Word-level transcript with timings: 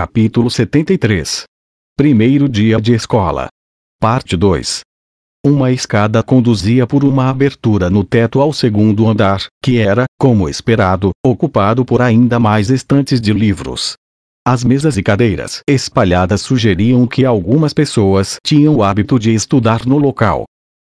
Capítulo 0.00 0.48
73 0.48 1.42
Primeiro 1.96 2.48
dia 2.48 2.80
de 2.80 2.94
escola. 2.94 3.48
Parte 4.00 4.36
2 4.36 4.82
Uma 5.44 5.72
escada 5.72 6.22
conduzia 6.22 6.86
por 6.86 7.02
uma 7.02 7.28
abertura 7.28 7.90
no 7.90 8.04
teto 8.04 8.40
ao 8.40 8.52
segundo 8.52 9.08
andar, 9.08 9.46
que 9.60 9.78
era, 9.78 10.04
como 10.16 10.48
esperado, 10.48 11.10
ocupado 11.26 11.84
por 11.84 12.00
ainda 12.00 12.38
mais 12.38 12.70
estantes 12.70 13.20
de 13.20 13.32
livros. 13.32 13.94
As 14.46 14.62
mesas 14.62 14.96
e 14.96 15.02
cadeiras 15.02 15.62
espalhadas 15.68 16.42
sugeriam 16.42 17.04
que 17.04 17.24
algumas 17.24 17.74
pessoas 17.74 18.36
tinham 18.46 18.76
o 18.76 18.84
hábito 18.84 19.18
de 19.18 19.34
estudar 19.34 19.84
no 19.84 19.98
local. 19.98 20.44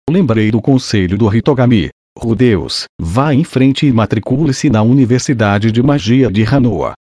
Lembrei 0.08 0.52
do 0.52 0.62
conselho 0.62 1.18
do 1.18 1.34
Hitogami. 1.34 1.88
Rudeus, 2.16 2.84
vá 3.00 3.34
em 3.34 3.42
frente 3.42 3.86
e 3.86 3.92
matricule-se 3.92 4.70
na 4.70 4.82
Universidade 4.82 5.72
de 5.72 5.82
Magia 5.82 6.30
de 6.30 6.44
Hanoa. 6.44 6.92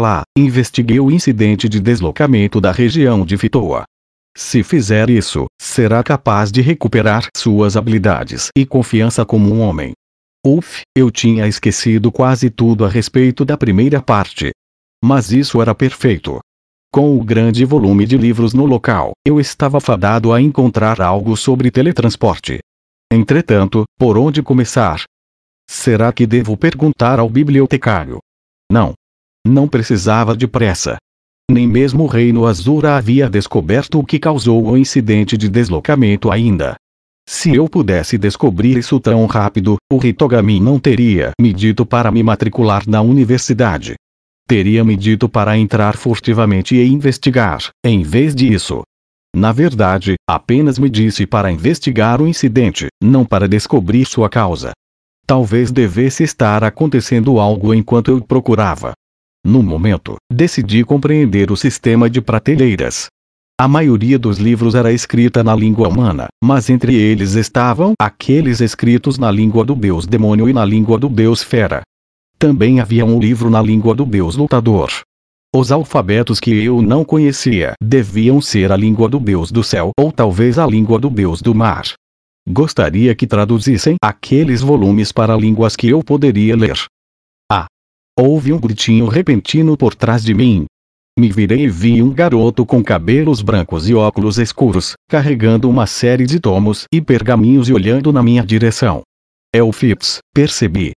Lá, 0.00 0.22
investiguei 0.36 0.98
o 0.98 1.10
incidente 1.10 1.68
de 1.68 1.78
deslocamento 1.78 2.60
da 2.60 2.72
região 2.72 3.24
de 3.24 3.36
Fitoa. 3.36 3.84
Se 4.36 4.64
fizer 4.64 5.08
isso, 5.08 5.46
será 5.60 6.02
capaz 6.02 6.50
de 6.50 6.60
recuperar 6.60 7.28
suas 7.36 7.76
habilidades 7.76 8.48
e 8.56 8.66
confiança 8.66 9.24
como 9.24 9.54
um 9.54 9.60
homem. 9.60 9.92
Uf, 10.44 10.82
eu 10.96 11.10
tinha 11.10 11.46
esquecido 11.46 12.10
quase 12.10 12.50
tudo 12.50 12.84
a 12.84 12.88
respeito 12.88 13.44
da 13.44 13.56
primeira 13.56 14.02
parte. 14.02 14.50
Mas 15.02 15.30
isso 15.30 15.62
era 15.62 15.74
perfeito. 15.74 16.40
Com 16.92 17.16
o 17.16 17.24
grande 17.24 17.64
volume 17.64 18.04
de 18.04 18.18
livros 18.18 18.52
no 18.52 18.66
local, 18.66 19.12
eu 19.24 19.38
estava 19.38 19.80
fadado 19.80 20.32
a 20.32 20.40
encontrar 20.40 21.00
algo 21.00 21.36
sobre 21.36 21.70
teletransporte. 21.70 22.58
Entretanto, 23.12 23.84
por 23.96 24.18
onde 24.18 24.42
começar? 24.42 25.04
Será 25.70 26.12
que 26.12 26.26
devo 26.26 26.56
perguntar 26.56 27.20
ao 27.20 27.28
bibliotecário? 27.30 28.18
Não, 28.70 28.92
não 29.46 29.68
precisava 29.68 30.36
de 30.36 30.46
pressa. 30.46 30.96
Nem 31.50 31.68
mesmo 31.68 32.04
o 32.04 32.06
Reino 32.06 32.46
Azura 32.46 32.96
havia 32.96 33.28
descoberto 33.28 33.98
o 33.98 34.04
que 34.04 34.18
causou 34.18 34.64
o 34.66 34.78
incidente 34.78 35.36
de 35.36 35.48
deslocamento 35.48 36.30
ainda. 36.30 36.74
Se 37.28 37.54
eu 37.54 37.68
pudesse 37.68 38.18
descobrir 38.18 38.76
isso 38.76 39.00
tão 39.00 39.24
rápido, 39.26 39.76
o 39.90 40.04
Hitogami 40.04 40.60
não 40.60 40.78
teria 40.78 41.30
me 41.40 41.52
dito 41.52 41.84
para 41.86 42.10
me 42.10 42.22
matricular 42.22 42.84
na 42.86 43.00
universidade. 43.00 43.94
Teria 44.46 44.84
me 44.84 44.94
dito 44.94 45.28
para 45.28 45.56
entrar 45.56 45.96
furtivamente 45.96 46.76
e 46.76 46.86
investigar, 46.86 47.70
em 47.84 48.02
vez 48.02 48.34
disso. 48.34 48.82
Na 49.34 49.52
verdade, 49.52 50.14
apenas 50.28 50.78
me 50.78 50.88
disse 50.88 51.26
para 51.26 51.50
investigar 51.50 52.20
o 52.20 52.28
incidente, 52.28 52.88
não 53.02 53.24
para 53.24 53.48
descobrir 53.48 54.04
sua 54.04 54.28
causa. 54.28 54.72
Talvez 55.26 55.72
devesse 55.72 56.22
estar 56.22 56.62
acontecendo 56.62 57.40
algo 57.40 57.74
enquanto 57.74 58.10
eu 58.10 58.20
procurava. 58.20 58.92
No 59.46 59.62
momento, 59.62 60.16
decidi 60.32 60.82
compreender 60.84 61.52
o 61.52 61.56
sistema 61.56 62.08
de 62.08 62.22
prateleiras. 62.22 63.08
A 63.60 63.68
maioria 63.68 64.18
dos 64.18 64.38
livros 64.38 64.74
era 64.74 64.90
escrita 64.90 65.44
na 65.44 65.54
língua 65.54 65.86
humana, 65.86 66.28
mas 66.42 66.70
entre 66.70 66.94
eles 66.94 67.34
estavam 67.34 67.92
aqueles 68.00 68.62
escritos 68.62 69.18
na 69.18 69.30
língua 69.30 69.62
do 69.62 69.74
deus 69.74 70.06
demônio 70.06 70.48
e 70.48 70.52
na 70.54 70.64
língua 70.64 70.98
do 70.98 71.10
deus 71.10 71.42
fera. 71.42 71.82
Também 72.38 72.80
havia 72.80 73.04
um 73.04 73.20
livro 73.20 73.50
na 73.50 73.60
língua 73.60 73.94
do 73.94 74.06
deus 74.06 74.34
lutador. 74.34 74.88
Os 75.54 75.70
alfabetos 75.70 76.40
que 76.40 76.50
eu 76.64 76.80
não 76.80 77.04
conhecia 77.04 77.74
deviam 77.80 78.40
ser 78.40 78.72
a 78.72 78.76
língua 78.76 79.10
do 79.10 79.20
deus 79.20 79.52
do 79.52 79.62
céu 79.62 79.90
ou 80.00 80.10
talvez 80.10 80.58
a 80.58 80.66
língua 80.66 80.98
do 80.98 81.10
deus 81.10 81.42
do 81.42 81.54
mar. 81.54 81.84
Gostaria 82.48 83.14
que 83.14 83.26
traduzissem 83.26 83.96
aqueles 84.02 84.62
volumes 84.62 85.12
para 85.12 85.36
línguas 85.36 85.76
que 85.76 85.88
eu 85.88 86.02
poderia 86.02 86.56
ler. 86.56 86.76
Houve 88.16 88.52
um 88.52 88.60
gritinho 88.60 89.08
repentino 89.08 89.76
por 89.76 89.92
trás 89.92 90.22
de 90.22 90.32
mim. 90.32 90.66
Me 91.18 91.32
virei 91.32 91.64
e 91.64 91.68
vi 91.68 92.00
um 92.00 92.12
garoto 92.12 92.64
com 92.64 92.82
cabelos 92.82 93.42
brancos 93.42 93.88
e 93.88 93.94
óculos 93.94 94.38
escuros, 94.38 94.92
carregando 95.08 95.68
uma 95.68 95.84
série 95.84 96.24
de 96.24 96.38
tomos 96.38 96.84
e 96.94 97.00
pergaminhos 97.00 97.68
e 97.68 97.72
olhando 97.72 98.12
na 98.12 98.22
minha 98.22 98.46
direção. 98.46 99.02
É 99.52 99.60
o 99.60 99.72
Phipps, 99.72 100.18
percebi. 100.32 100.92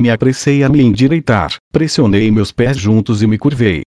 Me 0.00 0.10
apressei 0.10 0.62
a 0.62 0.68
me 0.68 0.80
endireitar, 0.80 1.56
pressionei 1.72 2.30
meus 2.30 2.52
pés 2.52 2.76
juntos 2.76 3.20
e 3.20 3.26
me 3.26 3.36
curvei. 3.36 3.82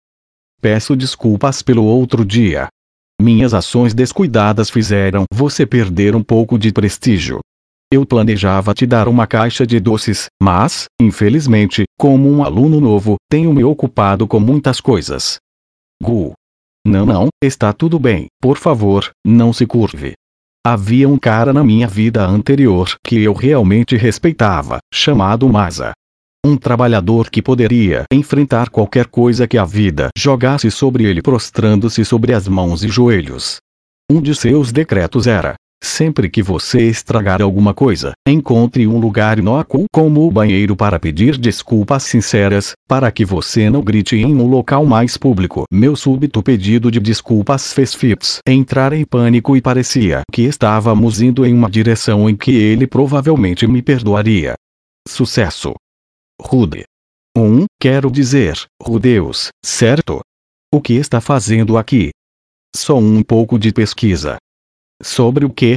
Peço 0.61 0.93
desculpas 0.93 1.61
pelo 1.61 1.85
outro 1.85 2.25
dia. 2.25 2.67
Minhas 3.21 3.53
ações 3.53 3.93
descuidadas 3.93 4.69
fizeram 4.69 5.23
você 5.33 5.65
perder 5.65 6.17
um 6.17 6.23
pouco 6.23 6.59
de 6.59 6.73
prestígio. 6.73 7.39
Eu 7.93 8.07
planejava 8.07 8.73
te 8.73 8.87
dar 8.87 9.07
uma 9.07 9.27
caixa 9.27 9.67
de 9.67 9.79
doces, 9.79 10.25
mas, 10.41 10.85
infelizmente, 10.99 11.83
como 11.95 12.27
um 12.27 12.43
aluno 12.43 12.81
novo, 12.81 13.17
tenho 13.29 13.53
me 13.53 13.63
ocupado 13.63 14.25
com 14.25 14.39
muitas 14.39 14.81
coisas. 14.81 15.37
Gu. 16.01 16.33
Não, 16.83 17.05
não, 17.05 17.27
está 17.39 17.71
tudo 17.71 17.99
bem, 17.99 18.25
por 18.41 18.57
favor, 18.57 19.11
não 19.23 19.53
se 19.53 19.67
curve. 19.67 20.13
Havia 20.65 21.07
um 21.07 21.19
cara 21.19 21.53
na 21.53 21.63
minha 21.63 21.87
vida 21.87 22.25
anterior 22.25 22.97
que 23.05 23.21
eu 23.21 23.31
realmente 23.31 23.95
respeitava, 23.95 24.79
chamado 24.91 25.47
Masa. 25.47 25.91
Um 26.43 26.57
trabalhador 26.57 27.29
que 27.29 27.43
poderia 27.43 28.05
enfrentar 28.11 28.71
qualquer 28.71 29.05
coisa 29.05 29.47
que 29.47 29.55
a 29.55 29.65
vida 29.65 30.09
jogasse 30.17 30.71
sobre 30.71 31.03
ele 31.03 31.21
prostrando-se 31.21 32.03
sobre 32.03 32.33
as 32.33 32.47
mãos 32.47 32.83
e 32.83 32.87
joelhos. 32.87 33.57
Um 34.11 34.19
de 34.19 34.33
seus 34.33 34.71
decretos 34.71 35.27
era: 35.27 35.53
Sempre 35.85 36.29
que 36.29 36.41
você 36.41 36.87
estragar 36.87 37.41
alguma 37.41 37.73
coisa, 37.73 38.13
encontre 38.25 38.87
um 38.87 38.97
lugar 38.97 39.37
inócuo 39.37 39.83
como 39.91 40.25
o 40.25 40.31
banheiro 40.31 40.77
para 40.77 40.97
pedir 40.97 41.37
desculpas 41.37 42.03
sinceras, 42.03 42.71
para 42.87 43.11
que 43.11 43.25
você 43.25 43.69
não 43.69 43.81
grite 43.81 44.15
em 44.15 44.33
um 44.33 44.47
local 44.47 44.85
mais 44.85 45.17
público. 45.17 45.65
Meu 45.69 45.93
súbito 45.97 46.41
pedido 46.41 46.89
de 46.89 47.01
desculpas 47.01 47.73
fez 47.73 47.93
Phipps 47.93 48.39
entrar 48.47 48.93
em 48.93 49.03
pânico 49.03 49.57
e 49.57 49.61
parecia 49.61 50.21
que 50.31 50.43
estávamos 50.43 51.21
indo 51.21 51.45
em 51.45 51.53
uma 51.53 51.69
direção 51.69 52.29
em 52.29 52.35
que 52.35 52.51
ele 52.55 52.87
provavelmente 52.87 53.67
me 53.67 53.81
perdoaria. 53.81 54.53
Sucesso. 55.05 55.73
Rude. 56.41 56.85
1. 57.37 57.41
Um, 57.41 57.65
quero 57.77 58.09
dizer, 58.09 58.57
Rudeus, 58.81 59.49
certo? 59.63 60.21
O 60.73 60.79
que 60.79 60.93
está 60.93 61.19
fazendo 61.19 61.77
aqui? 61.77 62.11
Só 62.73 62.97
um 62.97 63.21
pouco 63.21 63.59
de 63.59 63.73
pesquisa. 63.73 64.37
Sobre 65.03 65.43
o 65.43 65.49
que? 65.49 65.75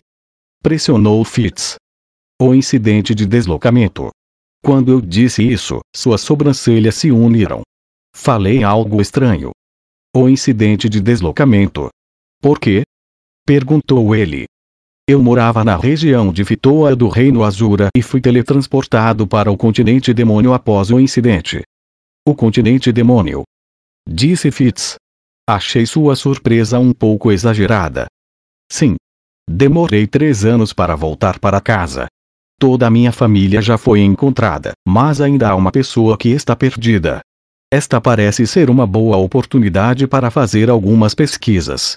Pressionou 0.62 1.24
Fitz. 1.24 1.74
O 2.40 2.54
incidente 2.54 3.12
de 3.12 3.26
deslocamento. 3.26 4.10
Quando 4.64 4.92
eu 4.92 5.00
disse 5.00 5.42
isso, 5.42 5.80
suas 5.94 6.20
sobrancelhas 6.20 6.94
se 6.94 7.10
uniram. 7.10 7.62
Falei 8.14 8.62
algo 8.62 9.02
estranho. 9.02 9.50
O 10.14 10.28
incidente 10.28 10.88
de 10.88 11.00
deslocamento. 11.00 11.88
Por 12.40 12.60
quê? 12.60 12.84
Perguntou 13.44 14.14
ele. 14.14 14.44
Eu 15.08 15.20
morava 15.20 15.64
na 15.64 15.76
região 15.76 16.32
de 16.32 16.44
Fitoa 16.44 16.94
do 16.94 17.08
Reino 17.08 17.42
Azura 17.42 17.88
e 17.96 18.02
fui 18.02 18.20
teletransportado 18.20 19.26
para 19.26 19.50
o 19.50 19.56
continente 19.56 20.14
demônio 20.14 20.52
após 20.52 20.90
o 20.92 21.00
incidente. 21.00 21.62
O 22.24 22.34
continente 22.34 22.92
demônio. 22.92 23.42
Disse 24.08 24.52
Fitz. 24.52 24.94
Achei 25.48 25.84
sua 25.84 26.14
surpresa 26.14 26.78
um 26.78 26.92
pouco 26.92 27.32
exagerada. 27.32 28.06
Sim, 28.70 28.96
Demorei 29.48 30.06
três 30.06 30.44
anos 30.44 30.72
para 30.72 30.96
voltar 30.96 31.38
para 31.38 31.60
casa. 31.60 32.06
Toda 32.58 32.86
a 32.86 32.90
minha 32.90 33.12
família 33.12 33.62
já 33.62 33.78
foi 33.78 34.00
encontrada, 34.00 34.72
mas 34.86 35.20
ainda 35.20 35.50
há 35.50 35.54
uma 35.54 35.70
pessoa 35.70 36.16
que 36.16 36.30
está 36.30 36.56
perdida. 36.56 37.20
Esta 37.72 38.00
parece 38.00 38.46
ser 38.46 38.70
uma 38.70 38.86
boa 38.86 39.16
oportunidade 39.16 40.06
para 40.06 40.30
fazer 40.30 40.70
algumas 40.70 41.14
pesquisas. 41.14 41.96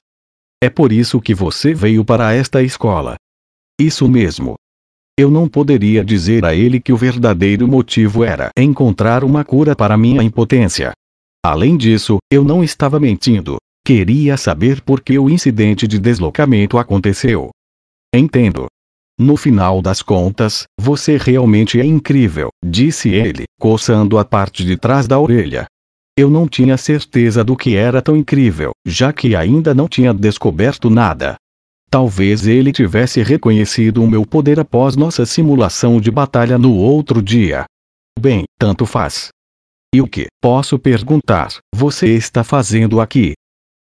É 0.62 0.70
por 0.70 0.92
isso 0.92 1.22
que 1.22 1.34
você 1.34 1.74
veio 1.74 2.04
para 2.04 2.34
esta 2.34 2.62
escola. 2.62 3.16
Isso 3.80 4.08
mesmo. 4.10 4.56
Eu 5.18 5.32
não 5.32 5.48
poderia 5.48 6.04
dizer 6.04 6.46
a 6.46 6.54
ele 6.54 6.80
que 6.80 6.94
o 6.94 6.98
verdadeiro 6.98 7.68
motivo 7.68 8.24
era 8.24 8.50
encontrar 8.58 9.24
uma 9.24 9.44
cura 9.44 9.76
para 9.76 9.98
minha 9.98 10.22
impotência. 10.24 10.92
Além 11.44 11.78
disso, 11.78 12.18
eu 12.32 12.44
não 12.44 12.64
estava 12.64 13.00
mentindo. 13.00 13.58
Queria 13.90 14.38
saber 14.38 14.82
por 14.82 15.02
que 15.02 15.18
o 15.18 15.28
incidente 15.28 15.88
de 15.88 15.98
deslocamento 15.98 16.78
aconteceu. 16.78 17.50
Entendo. 18.14 18.68
No 19.20 19.36
final 19.36 19.82
das 19.82 20.04
contas, 20.04 20.66
você 20.80 21.18
realmente 21.18 21.80
é 21.80 21.84
incrível, 21.84 22.50
disse 22.64 23.10
ele, 23.10 23.46
coçando 23.60 24.20
a 24.20 24.24
parte 24.24 24.64
de 24.64 24.78
trás 24.78 25.08
da 25.08 25.20
orelha. 25.20 25.66
Eu 26.16 26.30
não 26.30 26.48
tinha 26.48 26.78
certeza 26.78 27.44
do 27.44 27.58
que 27.58 27.76
era 27.76 28.00
tão 28.00 28.16
incrível, 28.16 28.74
já 28.86 29.12
que 29.12 29.36
ainda 29.36 29.74
não 29.74 29.88
tinha 29.88 30.14
descoberto 30.14 30.88
nada. 30.92 31.36
Talvez 31.90 32.46
ele 32.46 32.72
tivesse 32.72 33.24
reconhecido 33.24 34.04
o 34.04 34.08
meu 34.08 34.24
poder 34.24 34.60
após 34.60 34.96
nossa 34.96 35.26
simulação 35.26 36.00
de 36.00 36.12
batalha 36.12 36.60
no 36.60 36.76
outro 36.76 37.24
dia. 37.24 37.66
Bem, 38.20 38.44
tanto 38.60 38.86
faz. 38.86 39.30
E 39.92 40.00
o 40.00 40.08
que, 40.08 40.28
posso 40.40 40.78
perguntar, 40.78 41.58
você 41.74 42.10
está 42.10 42.44
fazendo 42.44 43.02
aqui? 43.02 43.34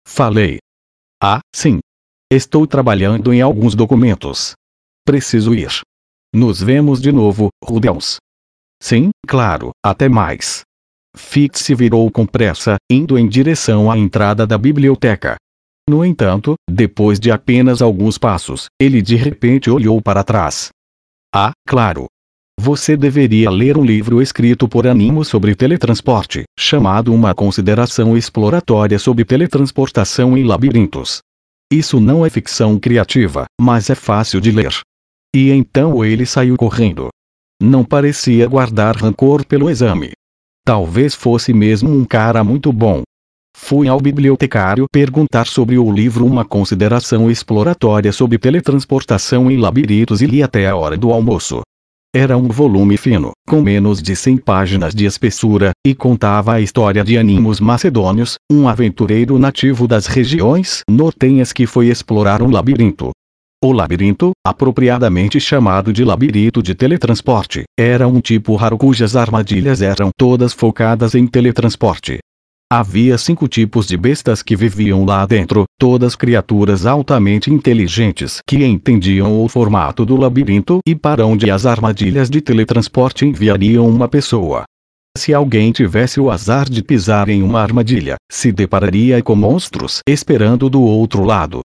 Falei. 0.08 0.58
Ah, 1.22 1.38
sim. 1.54 1.78
Estou 2.32 2.66
trabalhando 2.66 3.32
em 3.32 3.42
alguns 3.42 3.74
documentos. 3.74 4.54
Preciso 5.04 5.54
ir. 5.54 5.70
Nos 6.34 6.60
vemos 6.60 7.00
de 7.00 7.12
novo, 7.12 7.50
Rubens. 7.62 8.16
Sim, 8.82 9.10
claro, 9.28 9.70
até 9.84 10.08
mais. 10.08 10.62
Fitz 11.14 11.60
se 11.60 11.74
virou 11.74 12.10
com 12.10 12.26
pressa, 12.26 12.76
indo 12.90 13.18
em 13.18 13.28
direção 13.28 13.90
à 13.90 13.98
entrada 13.98 14.46
da 14.46 14.58
biblioteca. 14.58 15.36
No 15.88 16.04
entanto, 16.04 16.54
depois 16.68 17.20
de 17.20 17.30
apenas 17.30 17.80
alguns 17.80 18.18
passos, 18.18 18.66
ele 18.80 19.02
de 19.02 19.14
repente 19.14 19.70
olhou 19.70 20.02
para 20.02 20.24
trás. 20.24 20.70
Ah, 21.32 21.52
claro. 21.66 22.06
Você 22.60 22.96
deveria 22.96 23.48
ler 23.50 23.78
um 23.78 23.84
livro 23.84 24.20
escrito 24.20 24.68
por 24.68 24.84
Animo 24.84 25.24
sobre 25.24 25.54
teletransporte, 25.54 26.42
chamado 26.58 27.14
Uma 27.14 27.32
Consideração 27.32 28.16
Exploratória 28.16 28.98
sobre 28.98 29.24
Teletransportação 29.24 30.36
em 30.36 30.42
Labirintos. 30.42 31.20
Isso 31.72 32.00
não 32.00 32.26
é 32.26 32.30
ficção 32.30 32.76
criativa, 32.76 33.44
mas 33.60 33.90
é 33.90 33.94
fácil 33.94 34.40
de 34.40 34.50
ler. 34.50 34.72
E 35.32 35.52
então 35.52 36.04
ele 36.04 36.26
saiu 36.26 36.56
correndo. 36.56 37.10
Não 37.62 37.84
parecia 37.84 38.48
guardar 38.48 38.96
rancor 38.96 39.46
pelo 39.46 39.70
exame. 39.70 40.10
Talvez 40.66 41.14
fosse 41.14 41.52
mesmo 41.52 41.88
um 41.94 42.04
cara 42.04 42.42
muito 42.42 42.72
bom. 42.72 43.02
Fui 43.56 43.86
ao 43.86 44.00
bibliotecário 44.00 44.86
perguntar 44.92 45.46
sobre 45.46 45.78
o 45.78 45.92
livro 45.92 46.26
Uma 46.26 46.44
Consideração 46.44 47.30
Exploratória 47.30 48.10
sobre 48.10 48.36
Teletransportação 48.36 49.48
em 49.48 49.56
Labirintos 49.56 50.20
e 50.20 50.26
li 50.26 50.42
até 50.42 50.66
a 50.66 50.74
hora 50.74 50.96
do 50.96 51.12
almoço. 51.12 51.62
Era 52.14 52.38
um 52.38 52.48
volume 52.48 52.96
fino, 52.96 53.32
com 53.46 53.60
menos 53.60 54.00
de 54.00 54.16
100 54.16 54.38
páginas 54.38 54.94
de 54.94 55.04
espessura, 55.04 55.72
e 55.86 55.94
contava 55.94 56.54
a 56.54 56.60
história 56.60 57.04
de 57.04 57.18
Animos 57.18 57.60
Macedônios, 57.60 58.36
um 58.50 58.66
aventureiro 58.66 59.38
nativo 59.38 59.86
das 59.86 60.06
regiões 60.06 60.80
nortenhas 60.90 61.52
que 61.52 61.66
foi 61.66 61.88
explorar 61.88 62.40
um 62.42 62.50
labirinto. 62.50 63.10
O 63.62 63.72
labirinto, 63.72 64.30
apropriadamente 64.46 65.38
chamado 65.38 65.92
de 65.92 66.02
labirinto 66.02 66.62
de 66.62 66.74
teletransporte, 66.74 67.64
era 67.78 68.08
um 68.08 68.22
tipo 68.22 68.56
raro 68.56 68.78
cujas 68.78 69.14
armadilhas 69.14 69.82
eram 69.82 70.08
todas 70.16 70.54
focadas 70.54 71.14
em 71.14 71.26
teletransporte. 71.26 72.20
Havia 72.70 73.16
cinco 73.16 73.48
tipos 73.48 73.86
de 73.86 73.96
bestas 73.96 74.42
que 74.42 74.54
viviam 74.54 75.02
lá 75.06 75.24
dentro, 75.24 75.64
todas 75.80 76.14
criaturas 76.14 76.84
altamente 76.84 77.50
inteligentes 77.50 78.42
que 78.46 78.62
entendiam 78.62 79.42
o 79.42 79.48
formato 79.48 80.04
do 80.04 80.16
labirinto 80.16 80.80
e 80.86 80.94
para 80.94 81.24
onde 81.24 81.50
as 81.50 81.64
armadilhas 81.64 82.28
de 82.28 82.42
teletransporte 82.42 83.24
enviariam 83.24 83.88
uma 83.88 84.06
pessoa. 84.06 84.64
Se 85.16 85.32
alguém 85.32 85.72
tivesse 85.72 86.20
o 86.20 86.30
azar 86.30 86.68
de 86.68 86.82
pisar 86.82 87.30
em 87.30 87.42
uma 87.42 87.62
armadilha, 87.62 88.16
se 88.30 88.52
depararia 88.52 89.22
com 89.22 89.34
monstros 89.34 90.00
esperando 90.06 90.68
do 90.68 90.82
outro 90.82 91.24
lado. 91.24 91.62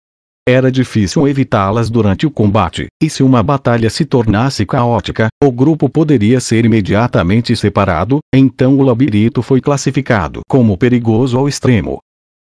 Era 0.48 0.70
difícil 0.70 1.26
evitá-las 1.26 1.90
durante 1.90 2.28
o 2.28 2.32
combate, 2.32 2.88
e 3.02 3.10
se 3.10 3.24
uma 3.24 3.42
batalha 3.42 3.90
se 3.90 4.04
tornasse 4.04 4.66
caótica, 4.66 5.30
o 5.42 5.50
grupo 5.50 5.88
poderia 5.88 6.42
ser 6.42 6.66
imediatamente 6.66 7.56
separado, 7.56 8.20
então 8.36 8.78
o 8.78 8.82
labirinto 8.82 9.42
foi 9.42 9.62
classificado 9.62 10.42
como 10.46 10.78
perigoso 10.78 11.38
ao 11.38 11.48
extremo. 11.48 12.00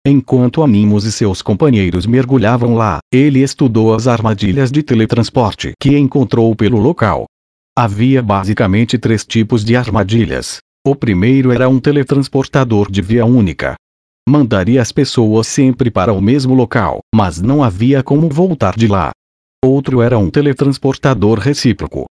Enquanto 0.06 0.62
Animos 0.62 1.04
e 1.04 1.10
seus 1.10 1.42
companheiros 1.42 2.06
mergulhavam 2.06 2.76
lá, 2.76 3.00
ele 3.12 3.42
estudou 3.42 3.92
as 3.92 4.06
armadilhas 4.06 4.70
de 4.70 4.80
teletransporte 4.80 5.72
que 5.80 5.98
encontrou 5.98 6.54
pelo 6.54 6.78
local. 6.78 7.26
Havia 7.76 8.22
basicamente 8.22 8.96
três 8.96 9.24
tipos 9.24 9.64
de 9.64 9.74
armadilhas. 9.74 10.58
O 10.86 10.94
primeiro 10.94 11.50
era 11.50 11.68
um 11.68 11.80
teletransportador 11.80 12.88
de 12.90 13.02
via 13.02 13.26
única, 13.26 13.74
mandaria 14.28 14.80
as 14.80 14.92
pessoas 14.92 15.48
sempre 15.48 15.90
para 15.90 16.12
o 16.12 16.20
mesmo 16.20 16.54
local, 16.54 17.00
mas 17.12 17.40
não 17.40 17.62
havia 17.62 18.02
como 18.02 18.28
voltar 18.28 18.76
de 18.76 18.86
lá. 18.86 19.10
Outro 19.64 20.02
era 20.02 20.16
um 20.16 20.30
teletransportador 20.30 21.38
recíproco. 21.38 22.04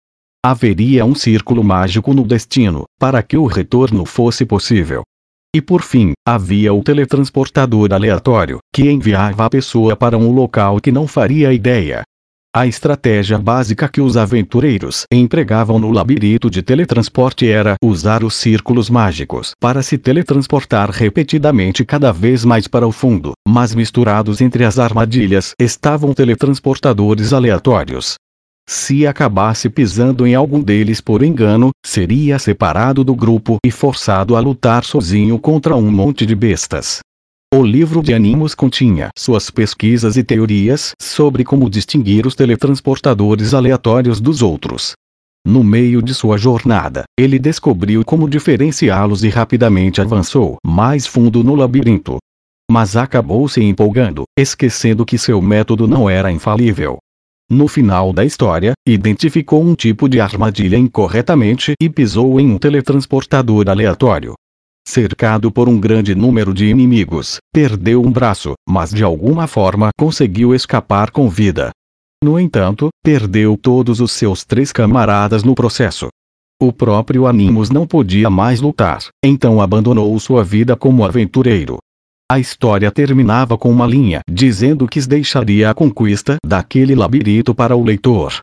Haveria 0.43 1.05
um 1.05 1.13
círculo 1.13 1.63
mágico 1.63 2.13
no 2.13 2.23
destino, 2.23 2.85
para 2.99 3.21
que 3.21 3.37
o 3.37 3.45
retorno 3.45 4.05
fosse 4.05 4.45
possível. 4.45 5.03
E 5.55 5.61
por 5.61 5.81
fim, 5.81 6.13
havia 6.27 6.73
o 6.73 6.81
teletransportador 6.81 7.93
aleatório, 7.93 8.57
que 8.73 8.89
enviava 8.89 9.45
a 9.45 9.49
pessoa 9.49 9.95
para 9.95 10.17
um 10.17 10.31
local 10.31 10.79
que 10.81 10.91
não 10.91 11.07
faria 11.07 11.53
ideia, 11.53 12.03
a 12.55 12.65
estratégia 12.65 13.37
básica 13.37 13.89
que 13.89 13.99
os 13.99 14.15
aventureiros 14.15 15.03
empregavam 15.11 15.77
no 15.77 15.91
labirinto 15.91 16.49
de 16.49 16.61
teletransporte 16.61 17.49
era 17.49 17.75
usar 17.83 18.23
os 18.23 18.33
círculos 18.33 18.89
mágicos 18.89 19.51
para 19.59 19.83
se 19.83 19.97
teletransportar 19.97 20.89
repetidamente 20.89 21.83
cada 21.83 22.13
vez 22.13 22.45
mais 22.45 22.65
para 22.65 22.87
o 22.87 22.93
fundo, 22.93 23.33
mas 23.45 23.75
misturados 23.75 24.39
entre 24.39 24.63
as 24.63 24.79
armadilhas 24.79 25.51
estavam 25.59 26.13
teletransportadores 26.13 27.33
aleatórios. 27.33 28.15
Se 28.65 29.05
acabasse 29.05 29.69
pisando 29.69 30.25
em 30.25 30.33
algum 30.33 30.61
deles 30.61 31.01
por 31.01 31.23
engano, 31.23 31.71
seria 31.85 32.39
separado 32.39 33.03
do 33.03 33.13
grupo 33.13 33.57
e 33.65 33.69
forçado 33.69 34.33
a 34.33 34.39
lutar 34.39 34.85
sozinho 34.85 35.37
contra 35.37 35.75
um 35.75 35.91
monte 35.91 36.25
de 36.25 36.33
bestas. 36.33 37.01
O 37.57 37.63
livro 37.63 38.03
de 38.03 38.13
Animos 38.13 38.53
continha 38.53 39.11
suas 39.17 39.49
pesquisas 39.49 40.17
e 40.17 40.23
teorias 40.25 40.91
sobre 41.01 41.45
como 41.45 41.69
distinguir 41.69 42.27
os 42.27 42.35
teletransportadores 42.35 43.53
aleatórios 43.53 44.19
dos 44.19 44.41
outros. 44.41 44.91
No 45.47 45.63
meio 45.63 46.01
de 46.01 46.13
sua 46.13 46.37
jornada, 46.37 47.05
ele 47.17 47.39
descobriu 47.39 48.03
como 48.03 48.29
diferenciá-los 48.29 49.23
e 49.23 49.29
rapidamente 49.29 50.01
avançou 50.01 50.57
mais 50.67 51.07
fundo 51.07 51.45
no 51.45 51.55
labirinto. 51.55 52.17
Mas 52.69 52.97
acabou 52.97 53.47
se 53.47 53.63
empolgando, 53.63 54.25
esquecendo 54.37 55.05
que 55.05 55.17
seu 55.17 55.41
método 55.41 55.87
não 55.87 56.09
era 56.09 56.29
infalível. 56.29 56.97
No 57.49 57.69
final 57.69 58.11
da 58.11 58.25
história, 58.25 58.73
identificou 58.85 59.63
um 59.63 59.75
tipo 59.75 60.09
de 60.09 60.19
armadilha 60.19 60.77
incorretamente 60.77 61.71
e 61.81 61.89
pisou 61.89 62.37
em 62.37 62.51
um 62.51 62.57
teletransportador 62.57 63.69
aleatório 63.69 64.33
cercado 64.87 65.51
por 65.51 65.67
um 65.67 65.79
grande 65.79 66.13
número 66.13 66.53
de 66.53 66.65
inimigos, 66.67 67.37
perdeu 67.51 68.01
um 68.01 68.11
braço, 68.11 68.53
mas 68.67 68.91
de 68.91 69.03
alguma 69.03 69.47
forma 69.47 69.89
conseguiu 69.97 70.53
escapar 70.53 71.11
com 71.11 71.27
vida. 71.27 71.71
No 72.23 72.39
entanto, 72.39 72.89
perdeu 73.03 73.57
todos 73.57 73.99
os 73.99 74.11
seus 74.11 74.45
três 74.45 74.71
camaradas 74.71 75.43
no 75.43 75.53
processo. 75.53 76.07
O 76.61 76.71
próprio 76.71 77.27
Animus 77.27 77.69
não 77.69 77.85
podia 77.85 78.29
mais 78.29 78.61
lutar, 78.61 78.99
então 79.23 79.59
abandonou 79.59 80.17
sua 80.19 80.43
vida 80.43 80.75
como 80.75 81.03
aventureiro. 81.03 81.77
A 82.31 82.39
história 82.39 82.89
terminava 82.89 83.57
com 83.57 83.69
uma 83.69 83.85
linha 83.85 84.21
dizendo 84.29 84.87
que 84.87 84.99
deixaria 85.01 85.69
a 85.69 85.73
conquista 85.73 86.37
daquele 86.45 86.95
labirinto 86.95 87.53
para 87.53 87.75
o 87.75 87.83
leitor. 87.83 88.39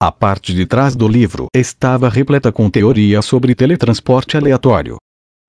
A 0.00 0.12
parte 0.12 0.52
de 0.52 0.66
trás 0.66 0.94
do 0.94 1.08
livro 1.08 1.46
estava 1.54 2.08
repleta 2.08 2.52
com 2.52 2.68
teorias 2.68 3.24
sobre 3.24 3.54
teletransporte 3.54 4.36
aleatório, 4.36 4.98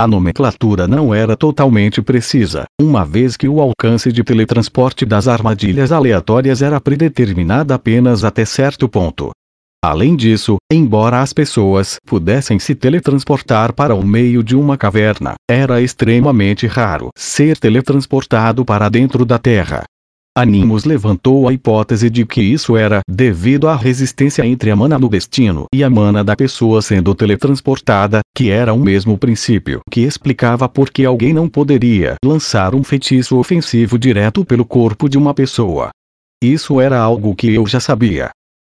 a 0.05 0.07
nomenclatura 0.07 0.87
não 0.87 1.15
era 1.15 1.35
totalmente 1.35 1.99
precisa, 1.99 2.65
uma 2.79 3.03
vez 3.03 3.35
que 3.35 3.49
o 3.49 3.59
alcance 3.59 4.11
de 4.11 4.23
teletransporte 4.23 5.03
das 5.03 5.27
armadilhas 5.27 5.91
aleatórias 5.91 6.61
era 6.61 6.79
predeterminado 6.79 7.73
apenas 7.73 8.23
até 8.23 8.45
certo 8.45 8.87
ponto. 8.87 9.31
Além 9.83 10.15
disso, 10.15 10.57
embora 10.71 11.21
as 11.21 11.33
pessoas 11.33 11.97
pudessem 12.05 12.59
se 12.59 12.75
teletransportar 12.75 13.73
para 13.73 13.95
o 13.95 14.05
meio 14.05 14.43
de 14.43 14.55
uma 14.55 14.77
caverna, 14.77 15.33
era 15.49 15.81
extremamente 15.81 16.67
raro 16.67 17.09
ser 17.17 17.57
teletransportado 17.57 18.63
para 18.63 18.87
dentro 18.89 19.25
da 19.25 19.39
Terra. 19.39 19.85
Animus 20.37 20.83
levantou 20.83 21.47
a 21.47 21.53
hipótese 21.53 22.09
de 22.09 22.25
que 22.25 22.41
isso 22.41 22.75
era 22.75 22.99
devido 23.09 23.69
à 23.69 23.75
resistência 23.77 24.45
entre 24.45 24.69
a 24.69 24.75
mana 24.75 24.99
do 24.99 25.07
destino 25.07 25.65
e 25.73 25.81
a 25.81 25.89
mana 25.89 26.25
da 26.25 26.35
pessoa 26.35 26.81
sendo 26.81 27.15
teletransportada, 27.15 28.19
que 28.35 28.49
era 28.49 28.73
o 28.73 28.77
mesmo 28.77 29.17
princípio 29.17 29.79
que 29.89 30.01
explicava 30.01 30.67
por 30.67 30.89
que 30.89 31.05
alguém 31.05 31.33
não 31.33 31.47
poderia 31.47 32.15
lançar 32.23 32.75
um 32.75 32.83
feitiço 32.83 33.37
ofensivo 33.37 33.97
direto 33.97 34.43
pelo 34.43 34.65
corpo 34.65 35.07
de 35.07 35.17
uma 35.17 35.33
pessoa. 35.33 35.91
Isso 36.43 36.81
era 36.81 36.99
algo 36.99 37.33
que 37.33 37.53
eu 37.53 37.65
já 37.65 37.79
sabia. 37.79 38.29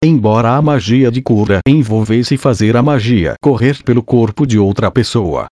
Embora 0.04 0.58
a 0.58 0.62
magia 0.62 1.10
de 1.10 1.22
cura 1.22 1.60
envolvesse 1.66 2.36
fazer 2.36 2.76
a 2.76 2.84
magia 2.84 3.36
correr 3.42 3.82
pelo 3.82 4.04
corpo 4.04 4.46
de 4.46 4.60
outra 4.60 4.92
pessoa, 4.92 5.48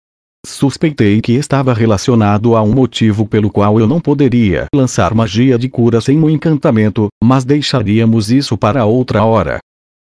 Suspeitei 0.45 1.21
que 1.21 1.33
estava 1.33 1.71
relacionado 1.71 2.55
a 2.55 2.63
um 2.63 2.73
motivo 2.73 3.27
pelo 3.27 3.51
qual 3.51 3.79
eu 3.79 3.87
não 3.87 4.01
poderia 4.01 4.65
lançar 4.73 5.13
magia 5.13 5.57
de 5.57 5.69
cura 5.69 6.01
sem 6.01 6.19
um 6.19 6.29
encantamento, 6.29 7.09
mas 7.23 7.45
deixaríamos 7.45 8.31
isso 8.31 8.57
para 8.57 8.85
outra 8.85 9.23
hora. 9.23 9.59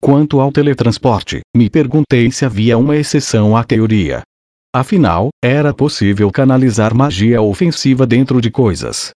Quanto 0.02 0.40
ao 0.40 0.52
teletransporte, 0.52 1.42
me 1.56 1.70
perguntei 1.70 2.32
se 2.32 2.46
havia 2.46 2.78
uma 2.78 2.96
exceção 2.96 3.58
à 3.58 3.64
teoria. 3.64 4.22
Afinal, 4.74 5.30
era 5.44 5.74
possível 5.74 6.32
canalizar 6.32 6.96
magia 6.96 7.42
ofensiva 7.42 8.08
dentro 8.08 8.40
de 8.40 8.50
coisas. 8.50 9.12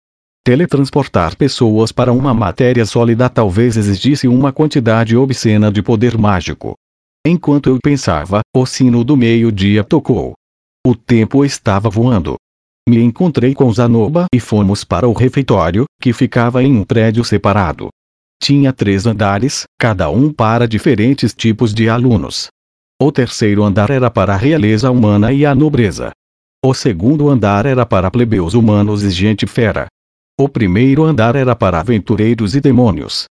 Teletransportar 0.45 1.37
pessoas 1.37 1.93
para 1.93 2.13
uma 2.13 2.33
matéria 2.33 2.87
sólida 2.87 3.29
talvez 3.29 3.77
exigisse 3.77 4.27
uma 4.27 4.51
quantidade 4.51 5.15
obscena 5.15 5.71
de 5.71 5.83
poder 5.83 6.17
mágico. 6.17 6.75
Enquanto 7.25 7.69
eu 7.69 7.79
pensava, 7.81 8.41
o 8.57 8.67
sino 8.67 9.05
do 9.05 9.17
meio-dia 9.17 9.85
tocou. 9.85 10.33
O 10.85 10.97
tempo 10.97 11.45
estava 11.45 11.89
voando. 11.89 12.35
Me 12.89 13.01
encontrei 13.01 13.55
com 13.55 13.73
Zanoba 13.73 14.27
e 14.35 14.41
fomos 14.41 14.83
para 14.83 15.07
o 15.07 15.13
refeitório, 15.13 15.85
que 16.01 16.13
ficava 16.13 16.61
em 16.61 16.77
um 16.77 16.83
prédio 16.83 17.25
separado. 17.25 17.89
Tinha 18.43 18.73
três 18.73 19.07
andares, 19.07 19.63
cada 19.79 20.11
um 20.11 20.33
para 20.33 20.67
diferentes 20.67 21.33
tipos 21.33 21.73
de 21.73 21.89
alunos. 21.89 22.49
O 23.01 23.13
terceiro 23.13 23.63
andar 23.63 23.91
era 23.91 24.11
para 24.11 24.35
a 24.35 24.37
realeza 24.37 24.91
humana 24.91 25.33
e 25.33 25.47
a 25.47 25.55
nobreza. 25.55 26.11
O 26.65 26.75
segundo 26.75 27.29
andar 27.29 27.65
era 27.65 27.87
para 27.87 28.11
plebeus 28.11 28.55
humanos 28.55 29.05
e 29.05 29.11
gente 29.11 29.47
fera. 29.47 29.87
O 30.37 30.49
primeiro 30.49 31.05
andar 31.05 31.37
era 31.37 31.55
para 31.55 31.79
aventureiros 31.79 32.57
e 32.57 32.61
demônios. 32.61 33.27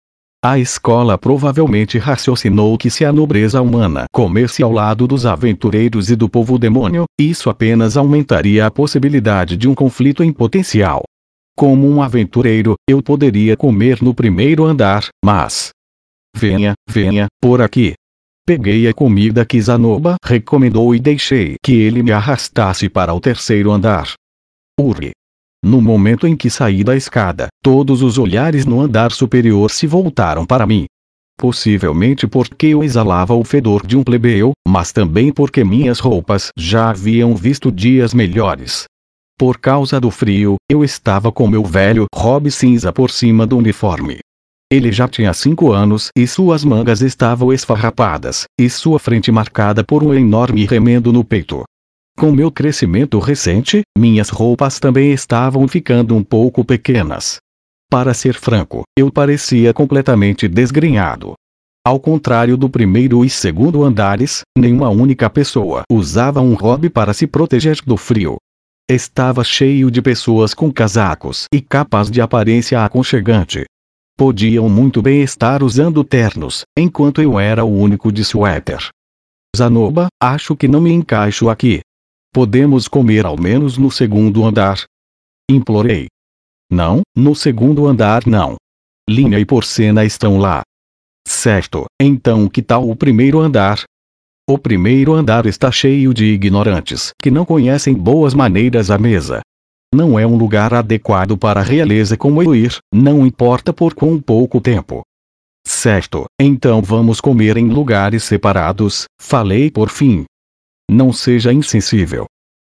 A 0.44 0.56
escola 0.56 1.18
provavelmente 1.18 1.98
raciocinou 1.98 2.78
que 2.78 2.88
se 2.90 3.04
a 3.04 3.12
nobreza 3.12 3.60
humana 3.60 4.04
comesse 4.12 4.62
ao 4.62 4.70
lado 4.70 5.04
dos 5.04 5.26
aventureiros 5.26 6.10
e 6.10 6.14
do 6.16 6.28
povo 6.28 6.56
demônio, 6.56 7.06
isso 7.20 7.50
apenas 7.50 7.96
aumentaria 7.96 8.64
a 8.64 8.70
possibilidade 8.70 9.56
de 9.56 9.68
um 9.68 9.74
conflito 9.74 10.22
em 10.22 10.32
potencial. 10.32 11.02
Como 11.56 11.90
um 11.90 12.00
aventureiro, 12.00 12.76
eu 12.88 13.02
poderia 13.02 13.56
comer 13.56 14.00
no 14.00 14.14
primeiro 14.14 14.64
andar, 14.64 15.08
mas. 15.24 15.70
Venha, 16.36 16.74
venha, 16.88 17.26
por 17.42 17.60
aqui. 17.60 17.94
Peguei 18.46 18.86
a 18.86 18.94
comida 18.94 19.44
que 19.44 19.60
Zanoba 19.60 20.14
recomendou 20.24 20.94
e 20.94 21.00
deixei 21.00 21.56
que 21.60 21.72
ele 21.72 22.00
me 22.00 22.12
arrastasse 22.12 22.88
para 22.88 23.12
o 23.12 23.20
terceiro 23.20 23.72
andar. 23.72 24.12
Uri. 24.78 25.10
No 25.64 25.82
momento 25.82 26.26
em 26.26 26.36
que 26.36 26.48
saí 26.48 26.84
da 26.84 26.96
escada, 26.96 27.48
todos 27.62 28.00
os 28.00 28.16
olhares 28.16 28.64
no 28.64 28.80
andar 28.80 29.10
superior 29.10 29.70
se 29.70 29.86
voltaram 29.86 30.46
para 30.46 30.66
mim. 30.66 30.86
Possivelmente 31.36 32.26
porque 32.26 32.68
eu 32.68 32.82
exalava 32.82 33.34
o 33.34 33.44
fedor 33.44 33.86
de 33.86 33.96
um 33.96 34.02
plebeu, 34.02 34.52
mas 34.66 34.92
também 34.92 35.32
porque 35.32 35.64
minhas 35.64 35.98
roupas 35.98 36.50
já 36.56 36.90
haviam 36.90 37.34
visto 37.34 37.70
dias 37.72 38.14
melhores. 38.14 38.84
Por 39.38 39.58
causa 39.58 40.00
do 40.00 40.10
frio, 40.10 40.56
eu 40.70 40.82
estava 40.82 41.30
com 41.30 41.46
meu 41.46 41.64
velho 41.64 42.06
robe 42.14 42.50
cinza 42.50 42.92
por 42.92 43.10
cima 43.10 43.46
do 43.46 43.56
uniforme. 43.56 44.18
Ele 44.70 44.92
já 44.92 45.08
tinha 45.08 45.32
cinco 45.32 45.72
anos 45.72 46.08
e 46.16 46.26
suas 46.26 46.64
mangas 46.64 47.00
estavam 47.00 47.52
esfarrapadas, 47.52 48.44
e 48.60 48.68
sua 48.68 48.98
frente 48.98 49.30
marcada 49.32 49.82
por 49.82 50.02
um 50.02 50.12
enorme 50.12 50.66
remendo 50.66 51.12
no 51.12 51.24
peito. 51.24 51.62
Com 52.18 52.32
meu 52.32 52.50
crescimento 52.50 53.18
recente, 53.20 53.82
minhas 53.96 54.28
roupas 54.28 54.80
também 54.80 55.12
estavam 55.12 55.68
ficando 55.68 56.16
um 56.16 56.24
pouco 56.24 56.64
pequenas. 56.64 57.36
Para 57.88 58.12
ser 58.12 58.34
franco, 58.34 58.82
eu 58.98 59.10
parecia 59.10 59.72
completamente 59.72 60.48
desgrenhado. 60.48 61.34
Ao 61.86 62.00
contrário 62.00 62.56
do 62.56 62.68
primeiro 62.68 63.24
e 63.24 63.30
segundo 63.30 63.84
andares, 63.84 64.40
nenhuma 64.58 64.88
única 64.88 65.30
pessoa 65.30 65.82
usava 65.90 66.40
um 66.40 66.54
hobby 66.54 66.90
para 66.90 67.14
se 67.14 67.26
proteger 67.26 67.78
do 67.86 67.96
frio. 67.96 68.36
Estava 68.90 69.44
cheio 69.44 69.88
de 69.88 70.02
pessoas 70.02 70.52
com 70.52 70.72
casacos 70.72 71.44
e 71.54 71.60
capas 71.60 72.10
de 72.10 72.20
aparência 72.20 72.84
aconchegante, 72.84 73.64
Podiam 74.18 74.68
muito 74.68 75.00
bem 75.00 75.22
estar 75.22 75.62
usando 75.62 76.02
ternos, 76.02 76.62
enquanto 76.76 77.22
eu 77.22 77.38
era 77.38 77.64
o 77.64 77.72
único 77.72 78.10
de 78.10 78.24
suéter. 78.24 78.88
Zanoba, 79.56 80.08
acho 80.20 80.56
que 80.56 80.66
não 80.66 80.80
me 80.80 80.90
encaixo 80.90 81.48
aqui. 81.48 81.82
Podemos 82.32 82.86
comer 82.86 83.24
ao 83.24 83.40
menos 83.40 83.78
no 83.78 83.90
segundo 83.90 84.44
andar? 84.44 84.84
Implorei. 85.50 86.06
Não, 86.70 87.00
no 87.16 87.34
segundo 87.34 87.86
andar 87.86 88.26
não. 88.26 88.56
Linha 89.08 89.38
e 89.38 89.46
Porcena 89.46 90.04
estão 90.04 90.38
lá. 90.38 90.62
Certo, 91.26 91.86
então 92.00 92.48
que 92.48 92.62
tal 92.62 92.88
o 92.88 92.94
primeiro 92.94 93.40
andar? 93.40 93.82
O 94.48 94.58
primeiro 94.58 95.14
andar 95.14 95.46
está 95.46 95.70
cheio 95.70 96.12
de 96.12 96.26
ignorantes, 96.26 97.10
que 97.20 97.30
não 97.30 97.44
conhecem 97.44 97.94
boas 97.94 98.34
maneiras 98.34 98.90
à 98.90 98.98
mesa. 98.98 99.40
Não 99.94 100.18
é 100.18 100.26
um 100.26 100.36
lugar 100.36 100.74
adequado 100.74 101.36
para 101.38 101.60
a 101.60 101.62
realeza 101.62 102.16
como 102.16 102.42
eu 102.42 102.54
ir, 102.54 102.76
não 102.92 103.26
importa 103.26 103.72
por 103.72 103.94
quão 103.94 104.20
pouco 104.20 104.60
tempo. 104.60 105.02
Certo, 105.66 106.24
então 106.40 106.82
vamos 106.82 107.20
comer 107.20 107.56
em 107.56 107.68
lugares 107.68 108.24
separados, 108.24 109.04
falei 109.20 109.70
por 109.70 109.88
fim. 109.88 110.24
Não 110.90 111.12
seja 111.12 111.52
insensível. 111.52 112.24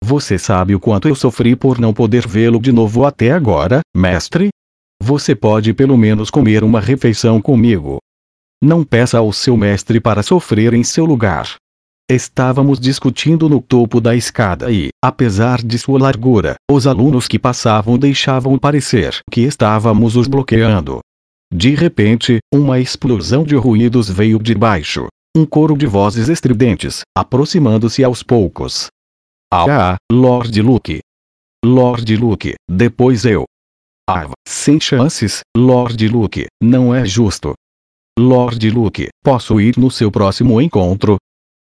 Você 0.04 0.38
sabe 0.38 0.76
o 0.76 0.80
quanto 0.80 1.08
eu 1.08 1.16
sofri 1.16 1.56
por 1.56 1.80
não 1.80 1.94
poder 1.94 2.28
vê-lo 2.28 2.60
de 2.60 2.72
novo 2.72 3.06
até 3.06 3.32
agora, 3.32 3.82
mestre? 3.96 4.50
Você 5.02 5.34
pode 5.34 5.74
pelo 5.74 5.98
menos 5.98 6.30
comer 6.30 6.64
uma 6.64 6.80
refeição 6.80 7.42
comigo. 7.42 7.98
Não 8.62 8.84
peça 8.84 9.18
ao 9.18 9.34
seu 9.34 9.58
mestre 9.58 10.00
para 10.00 10.22
sofrer 10.22 10.74
em 10.74 10.84
seu 10.84 11.06
lugar. 11.06 11.56
Estávamos 12.10 12.80
discutindo 12.80 13.50
no 13.50 13.62
topo 13.62 14.00
da 14.00 14.16
escada 14.16 14.72
e, 14.72 14.90
apesar 15.02 15.64
de 15.64 15.80
sua 15.80 15.98
largura, 15.98 16.56
os 16.70 16.86
alunos 16.86 17.28
que 17.28 17.40
passavam 17.40 17.98
deixavam 17.98 18.60
parecer 18.60 19.20
que 19.32 19.42
estávamos 19.42 20.16
os 20.16 20.28
bloqueando. 20.28 21.00
De 21.52 21.74
repente, 21.74 22.40
uma 22.54 22.80
explosão 22.80 23.44
de 23.44 23.56
ruídos 23.56 24.10
veio 24.10 24.38
de 24.38 24.54
baixo. 24.54 25.08
Um 25.36 25.48
coro 25.48 25.76
de 25.76 25.88
vozes 25.88 26.30
estridentes, 26.30 27.02
aproximando-se 27.18 28.04
aos 28.04 28.22
poucos. 28.22 28.86
Ah, 29.52 29.96
Lord 30.12 30.62
Luke. 30.62 31.00
Lord 31.66 32.16
Luke, 32.18 32.54
depois 32.70 33.26
eu. 33.26 33.46
Ah, 34.08 34.30
sem 34.48 34.80
chances, 34.80 35.40
Lord 35.58 36.08
Luke, 36.08 36.46
não 36.62 36.94
é 36.94 37.04
justo. 37.04 37.56
Lord 38.20 38.70
Luke, 38.70 39.08
posso 39.24 39.60
ir 39.60 39.76
no 39.76 39.90
seu 39.90 40.12
próximo 40.12 40.62
encontro? 40.62 41.18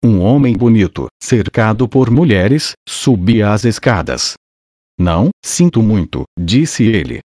Um 0.01 0.21
homem 0.21 0.55
bonito, 0.55 1.07
cercado 1.21 1.89
por 1.89 2.09
mulheres, 2.09 2.71
subia 2.87 3.51
as 3.51 3.65
escadas. 3.65 4.35
Não, 4.97 5.29
sinto 5.43 5.83
muito, 5.83 6.23
disse 6.39 6.85
ele. 6.85 7.19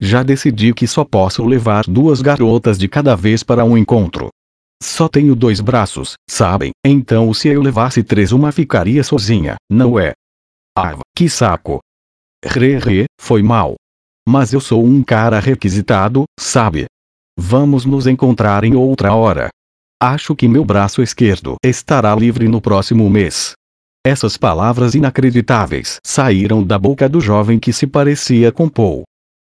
Já 0.00 0.22
decidi 0.22 0.72
que 0.72 0.86
só 0.86 1.04
posso 1.04 1.44
levar 1.44 1.84
duas 1.84 2.22
garotas 2.22 2.78
de 2.78 2.88
cada 2.88 3.14
vez 3.14 3.42
para 3.42 3.66
um 3.66 3.76
encontro. 3.76 4.30
Só 4.82 5.08
tenho 5.08 5.34
dois 5.34 5.60
braços, 5.60 6.14
sabem? 6.28 6.70
Então 6.84 7.32
se 7.32 7.48
eu 7.48 7.62
levasse 7.62 8.02
três 8.02 8.32
uma 8.32 8.52
ficaria 8.52 9.02
sozinha, 9.02 9.56
não 9.70 9.98
é? 9.98 10.12
Ah, 10.76 10.98
que 11.16 11.28
saco. 11.28 11.80
Re, 12.44 12.78
re, 12.78 13.04
foi 13.20 13.42
mal. 13.42 13.74
Mas 14.28 14.52
eu 14.52 14.60
sou 14.60 14.84
um 14.84 15.02
cara 15.02 15.38
requisitado, 15.38 16.24
sabe? 16.38 16.86
Vamos 17.38 17.84
nos 17.84 18.06
encontrar 18.06 18.64
em 18.64 18.74
outra 18.74 19.14
hora. 19.14 19.48
Acho 20.02 20.34
que 20.34 20.48
meu 20.48 20.64
braço 20.64 21.02
esquerdo 21.02 21.56
estará 21.64 22.14
livre 22.14 22.48
no 22.48 22.60
próximo 22.60 23.08
mês. 23.08 23.52
Essas 24.06 24.36
palavras 24.36 24.94
inacreditáveis 24.94 25.98
saíram 26.04 26.62
da 26.62 26.78
boca 26.78 27.08
do 27.08 27.20
jovem 27.20 27.58
que 27.58 27.72
se 27.72 27.86
parecia 27.86 28.52
com 28.52 28.68
Paul. 28.68 29.04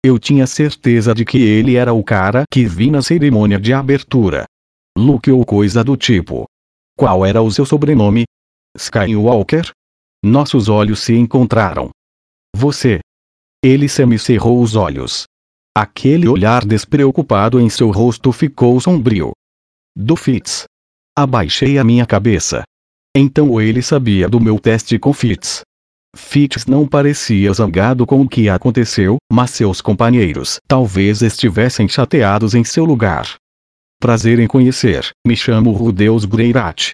Eu 0.05 0.19
tinha 0.19 0.45
certeza 0.45 1.13
de 1.15 1.25
que 1.25 1.41
ele 1.41 1.75
era 1.75 1.93
o 1.93 2.03
cara 2.03 2.43
que 2.51 2.65
vi 2.65 2.91
na 2.91 3.01
cerimônia 3.01 3.59
de 3.59 3.73
abertura. 3.73 4.43
Luke 4.97 5.31
ou 5.31 5.45
coisa 5.45 5.83
do 5.83 5.97
tipo. 5.97 6.45
Qual 6.95 7.25
era 7.25 7.41
o 7.41 7.51
seu 7.51 7.65
sobrenome? 7.65 8.25
Skywalker? 8.77 9.71
Nossos 10.23 10.69
olhos 10.69 10.99
se 10.99 11.13
encontraram. 11.15 11.89
Você. 12.55 12.99
Ele 13.63 13.89
semicerrou 13.89 14.61
os 14.61 14.75
olhos. 14.75 15.23
Aquele 15.75 16.27
olhar 16.27 16.63
despreocupado 16.63 17.59
em 17.59 17.69
seu 17.69 17.89
rosto 17.89 18.31
ficou 18.31 18.79
sombrio 18.79 19.31
do 19.95 20.15
Fitz. 20.15 20.65
Abaixei 21.17 21.77
a 21.77 21.83
minha 21.83 22.05
cabeça. 22.05 22.63
Então 23.15 23.61
ele 23.61 23.81
sabia 23.81 24.27
do 24.27 24.39
meu 24.39 24.59
teste 24.59 24.97
com 24.97 25.13
Fitz. 25.13 25.61
Fitz 26.15 26.65
não 26.65 26.87
parecia 26.87 27.51
zangado 27.53 28.05
com 28.05 28.21
o 28.21 28.29
que 28.29 28.49
aconteceu, 28.49 29.17
mas 29.31 29.51
seus 29.51 29.81
companheiros 29.81 30.59
talvez 30.67 31.21
estivessem 31.21 31.87
chateados 31.87 32.53
em 32.53 32.63
seu 32.63 32.85
lugar. 32.85 33.35
Prazer 34.03 34.37
em 34.39 34.47
conhecer, 34.47 35.11
me 35.25 35.33
chamo 35.33 35.71
Rudeus 35.71 36.25
Greirat. 36.25 36.91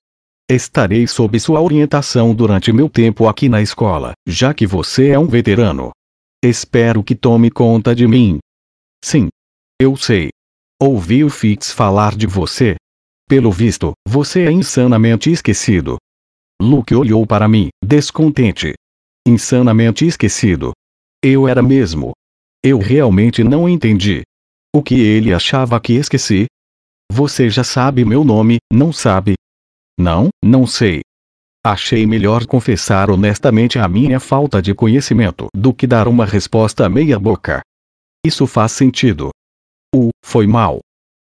Estarei 0.47 1.07
sob 1.07 1.39
sua 1.39 1.59
orientação 1.59 2.35
durante 2.35 2.71
meu 2.71 2.87
tempo 2.87 3.27
aqui 3.27 3.49
na 3.49 3.63
escola, 3.63 4.11
já 4.27 4.53
que 4.53 4.67
você 4.67 5.07
é 5.07 5.17
um 5.17 5.25
veterano. 5.25 5.89
Espero 6.45 7.03
que 7.03 7.15
tome 7.15 7.49
conta 7.49 7.95
de 7.95 8.05
mim. 8.05 8.37
Sim. 9.03 9.27
Eu 9.81 9.97
sei. 9.97 10.29
Ouvi 10.79 11.23
o 11.23 11.31
Fitz 11.31 11.71
falar 11.71 12.15
de 12.15 12.27
você, 12.27 12.75
pelo 13.27 13.51
visto, 13.51 13.93
você 14.07 14.45
é 14.45 14.51
insanamente 14.51 15.31
esquecido. 15.31 15.97
Luke 16.61 16.93
olhou 16.93 17.25
para 17.25 17.47
mim, 17.47 17.69
descontente. 17.83 18.75
Insanamente 19.27 20.05
esquecido. 20.05 20.73
Eu 21.23 21.47
era 21.47 21.63
mesmo. 21.63 22.11
Eu 22.63 22.77
realmente 22.77 23.43
não 23.43 23.67
entendi. 23.67 24.21
O 24.71 24.83
que 24.83 25.01
ele 25.01 25.33
achava 25.33 25.79
que 25.81 25.93
esqueci? 25.93 26.45
Você 27.11 27.49
já 27.49 27.63
sabe 27.63 28.05
meu 28.05 28.23
nome, 28.23 28.57
não 28.71 28.93
sabe? 28.93 29.33
Não, 29.99 30.29
não 30.43 30.67
sei. 30.67 31.01
Achei 31.65 32.05
melhor 32.05 32.45
confessar 32.45 33.09
honestamente 33.09 33.77
a 33.77 33.87
minha 33.87 34.19
falta 34.19 34.61
de 34.61 34.73
conhecimento 34.73 35.47
do 35.53 35.73
que 35.73 35.85
dar 35.85 36.07
uma 36.07 36.25
resposta 36.25 36.87
meia-boca. 36.87 37.61
Isso 38.25 38.47
faz 38.47 38.71
sentido. 38.71 39.29
O 39.93 40.09
foi 40.23 40.47
mal. 40.47 40.79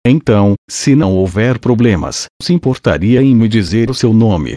Então, 0.06 0.54
se 0.70 0.96
não 0.96 1.14
houver 1.14 1.60
problemas, 1.60 2.26
se 2.42 2.54
importaria 2.54 3.22
em 3.22 3.36
me 3.36 3.48
dizer 3.48 3.90
o 3.90 3.94
seu 3.94 4.14
nome? 4.14 4.56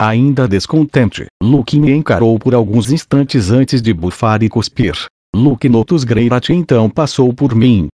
Ainda 0.00 0.46
descontente, 0.46 1.26
Luke 1.42 1.78
me 1.78 1.90
encarou 1.90 2.38
por 2.38 2.54
alguns 2.54 2.90
instantes 2.90 3.50
antes 3.50 3.82
de 3.82 3.92
bufar 3.92 4.42
e 4.42 4.48
cuspir. 4.48 4.94
Luke 5.34 5.68
Notus 5.68 6.04
Greirat 6.04 6.50
então 6.50 6.88
passou 6.88 7.32
por 7.32 7.54
mim. 7.54 7.88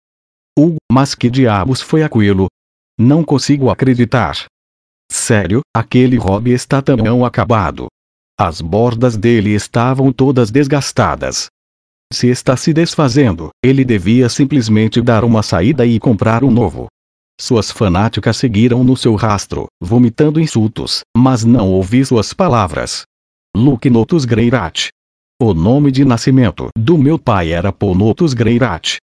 Uh, 0.57 0.75
mas 0.91 1.15
que 1.15 1.29
diabos 1.29 1.81
foi 1.81 2.03
aquilo? 2.03 2.47
Não 3.03 3.23
consigo 3.23 3.71
acreditar. 3.71 4.45
Sério, 5.11 5.61
aquele 5.75 6.17
hobby 6.17 6.51
está 6.51 6.83
tão 6.83 7.25
acabado. 7.25 7.87
As 8.39 8.61
bordas 8.61 9.17
dele 9.17 9.55
estavam 9.55 10.13
todas 10.13 10.51
desgastadas. 10.51 11.47
Se 12.13 12.27
está 12.27 12.55
se 12.55 12.71
desfazendo, 12.71 13.49
ele 13.65 13.83
devia 13.83 14.29
simplesmente 14.29 15.01
dar 15.01 15.23
uma 15.23 15.41
saída 15.41 15.83
e 15.83 15.99
comprar 15.99 16.43
um 16.43 16.51
novo. 16.51 16.85
Suas 17.39 17.71
fanáticas 17.71 18.37
seguiram 18.37 18.83
no 18.83 18.95
seu 18.95 19.15
rastro, 19.15 19.65
vomitando 19.81 20.39
insultos, 20.39 21.01
mas 21.17 21.43
não 21.43 21.71
ouvi 21.71 22.05
suas 22.05 22.33
palavras. 22.33 23.01
Luke 23.57 23.89
Notus 23.89 24.25
Greirat. 24.25 24.89
O 25.41 25.55
nome 25.55 25.91
de 25.91 26.05
nascimento 26.05 26.67
do 26.77 26.99
meu 26.99 27.17
pai 27.17 27.51
era 27.51 27.73
Ponotus 27.73 28.35
Greirat. 28.35 28.97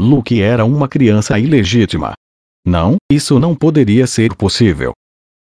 Luke 0.00 0.40
era 0.40 0.64
uma 0.64 0.88
criança 0.88 1.38
ilegítima. 1.38 2.14
Não, 2.64 2.96
isso 3.10 3.38
não 3.38 3.54
poderia 3.54 4.06
ser 4.06 4.34
possível. 4.34 4.92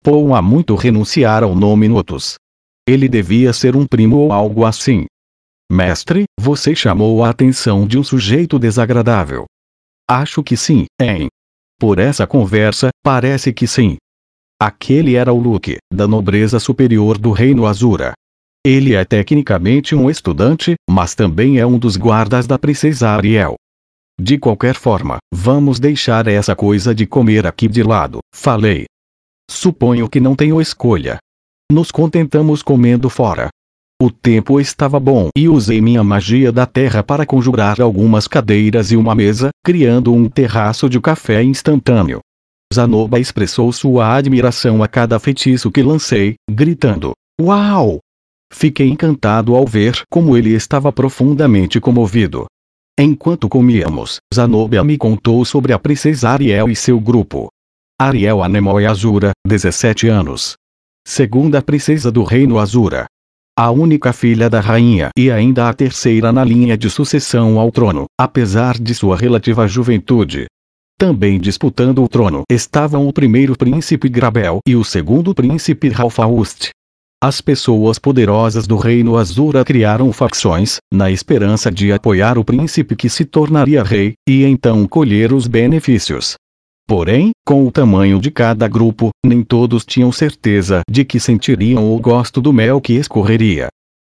Paul 0.02 0.34
há 0.34 0.40
muito 0.40 0.74
renunciar 0.74 1.42
ao 1.42 1.54
nome 1.54 1.88
Notus. 1.88 2.36
Ele 2.88 3.08
devia 3.08 3.52
ser 3.52 3.76
um 3.76 3.86
primo 3.86 4.16
ou 4.16 4.32
algo 4.32 4.64
assim. 4.64 5.06
Mestre, 5.70 6.24
você 6.38 6.74
chamou 6.74 7.22
a 7.22 7.30
atenção 7.30 7.86
de 7.86 7.98
um 7.98 8.02
sujeito 8.02 8.58
desagradável. 8.58 9.44
Acho 10.08 10.42
que 10.42 10.56
sim, 10.56 10.86
hein? 11.00 11.28
Por 11.78 11.98
essa 11.98 12.26
conversa, 12.26 12.88
parece 13.02 13.52
que 13.52 13.66
sim. 13.66 13.96
Aquele 14.60 15.14
era 15.14 15.32
o 15.32 15.38
Luke, 15.38 15.76
da 15.92 16.08
nobreza 16.08 16.58
superior 16.58 17.16
do 17.16 17.30
Reino 17.30 17.66
Azura. 17.66 18.12
Ele 18.66 18.94
é 18.94 19.04
tecnicamente 19.04 19.94
um 19.94 20.10
estudante, 20.10 20.74
mas 20.90 21.14
também 21.14 21.58
é 21.58 21.66
um 21.66 21.78
dos 21.78 21.96
guardas 21.96 22.46
da 22.46 22.58
princesa 22.58 23.08
Ariel. 23.08 23.54
De 24.22 24.36
qualquer 24.36 24.74
forma, 24.74 25.16
vamos 25.32 25.80
deixar 25.80 26.28
essa 26.28 26.54
coisa 26.54 26.94
de 26.94 27.06
comer 27.06 27.46
aqui 27.46 27.66
de 27.66 27.82
lado, 27.82 28.18
falei. 28.34 28.84
Suponho 29.50 30.10
que 30.10 30.20
não 30.20 30.36
tenho 30.36 30.60
escolha. 30.60 31.16
Nos 31.72 31.90
contentamos 31.90 32.62
comendo 32.62 33.08
fora. 33.08 33.48
O 33.98 34.10
tempo 34.10 34.60
estava 34.60 35.00
bom 35.00 35.30
e 35.34 35.48
usei 35.48 35.80
minha 35.80 36.04
magia 36.04 36.52
da 36.52 36.66
terra 36.66 37.02
para 37.02 37.24
conjurar 37.24 37.80
algumas 37.80 38.28
cadeiras 38.28 38.92
e 38.92 38.96
uma 38.96 39.14
mesa, 39.14 39.48
criando 39.64 40.12
um 40.12 40.28
terraço 40.28 40.86
de 40.86 41.00
café 41.00 41.42
instantâneo. 41.42 42.20
Zanoba 42.74 43.18
expressou 43.18 43.72
sua 43.72 44.14
admiração 44.16 44.82
a 44.82 44.86
cada 44.86 45.18
feitiço 45.18 45.70
que 45.70 45.82
lancei, 45.82 46.34
gritando: 46.50 47.12
Uau! 47.40 48.00
Fiquei 48.52 48.86
encantado 48.86 49.56
ao 49.56 49.64
ver 49.64 50.02
como 50.10 50.36
ele 50.36 50.50
estava 50.50 50.92
profundamente 50.92 51.80
comovido. 51.80 52.44
Enquanto 53.02 53.48
comíamos, 53.48 54.18
Zanobia 54.34 54.84
me 54.84 54.98
contou 54.98 55.42
sobre 55.42 55.72
a 55.72 55.78
princesa 55.78 56.28
Ariel 56.28 56.68
e 56.68 56.76
seu 56.76 57.00
grupo. 57.00 57.48
Ariel 57.98 58.42
Anemoi 58.42 58.84
Azura, 58.84 59.30
17 59.46 60.06
anos. 60.06 60.52
Segunda 61.08 61.62
princesa 61.62 62.12
do 62.12 62.22
reino 62.22 62.58
Azura. 62.58 63.06
A 63.58 63.70
única 63.70 64.12
filha 64.12 64.50
da 64.50 64.60
rainha 64.60 65.08
e 65.16 65.30
ainda 65.30 65.70
a 65.70 65.72
terceira 65.72 66.30
na 66.30 66.44
linha 66.44 66.76
de 66.76 66.90
sucessão 66.90 67.58
ao 67.58 67.72
trono, 67.72 68.04
apesar 68.20 68.78
de 68.78 68.94
sua 68.94 69.16
relativa 69.16 69.66
juventude. 69.66 70.44
Também 70.98 71.40
disputando 71.40 72.04
o 72.04 72.08
trono 72.08 72.42
estavam 72.52 73.08
o 73.08 73.12
primeiro 73.14 73.56
príncipe 73.56 74.10
Grabel 74.10 74.58
e 74.68 74.76
o 74.76 74.84
segundo 74.84 75.34
príncipe 75.34 75.88
Ralfaust. 75.88 76.68
As 77.22 77.42
pessoas 77.42 77.98
poderosas 77.98 78.66
do 78.66 78.78
Reino 78.78 79.18
Azura 79.18 79.62
criaram 79.62 80.10
facções, 80.10 80.78
na 80.90 81.10
esperança 81.10 81.70
de 81.70 81.92
apoiar 81.92 82.38
o 82.38 82.44
príncipe 82.44 82.96
que 82.96 83.10
se 83.10 83.26
tornaria 83.26 83.82
rei, 83.82 84.14
e 84.26 84.42
então 84.42 84.88
colher 84.88 85.30
os 85.30 85.46
benefícios. 85.46 86.36
Porém, 86.88 87.30
com 87.46 87.66
o 87.66 87.70
tamanho 87.70 88.18
de 88.18 88.30
cada 88.30 88.66
grupo, 88.66 89.10
nem 89.24 89.42
todos 89.42 89.84
tinham 89.84 90.10
certeza 90.10 90.80
de 90.90 91.04
que 91.04 91.20
sentiriam 91.20 91.94
o 91.94 92.00
gosto 92.00 92.40
do 92.40 92.54
mel 92.54 92.80
que 92.80 92.94
escorreria. 92.94 93.68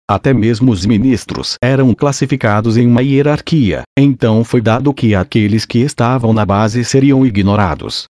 Até 0.08 0.32
mesmo 0.32 0.72
os 0.72 0.86
ministros 0.86 1.56
eram 1.64 1.96
classificados 1.96 2.78
em 2.78 2.86
uma 2.86 3.02
hierarquia, 3.02 3.82
então 3.98 4.44
foi 4.44 4.62
dado 4.62 4.94
que 4.94 5.16
aqueles 5.16 5.66
que 5.66 5.80
estavam 5.80 6.32
na 6.32 6.46
base 6.46 6.86
seriam 6.86 7.26
ignorados. 7.26 8.06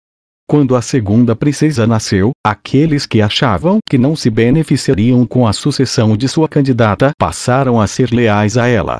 Quando 0.49 0.75
a 0.75 0.81
segunda 0.81 1.35
princesa 1.35 1.85
nasceu, 1.85 2.31
aqueles 2.43 3.05
que 3.05 3.21
achavam 3.21 3.77
que 3.87 3.99
não 3.99 4.15
se 4.15 4.31
beneficiariam 4.31 5.23
com 5.23 5.45
a 5.45 5.53
sucessão 5.53 6.17
de 6.17 6.27
sua 6.27 6.49
candidata 6.49 7.11
passaram 7.19 7.79
a 7.79 7.85
ser 7.85 8.09
leais 8.09 8.57
a 8.57 8.65
ela. 8.65 8.99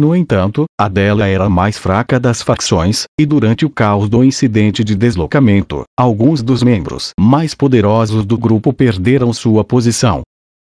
No 0.00 0.16
entanto, 0.16 0.64
a 0.80 0.88
dela 0.88 1.26
era 1.26 1.44
a 1.44 1.50
mais 1.50 1.76
fraca 1.76 2.18
das 2.18 2.40
facções, 2.40 3.04
e 3.20 3.26
durante 3.26 3.66
o 3.66 3.68
caos 3.68 4.08
do 4.08 4.24
incidente 4.24 4.82
de 4.82 4.94
deslocamento, 4.94 5.82
alguns 5.98 6.42
dos 6.42 6.62
membros 6.62 7.10
mais 7.20 7.54
poderosos 7.54 8.24
do 8.24 8.38
grupo 8.38 8.72
perderam 8.72 9.34
sua 9.34 9.62
posição. 9.62 10.22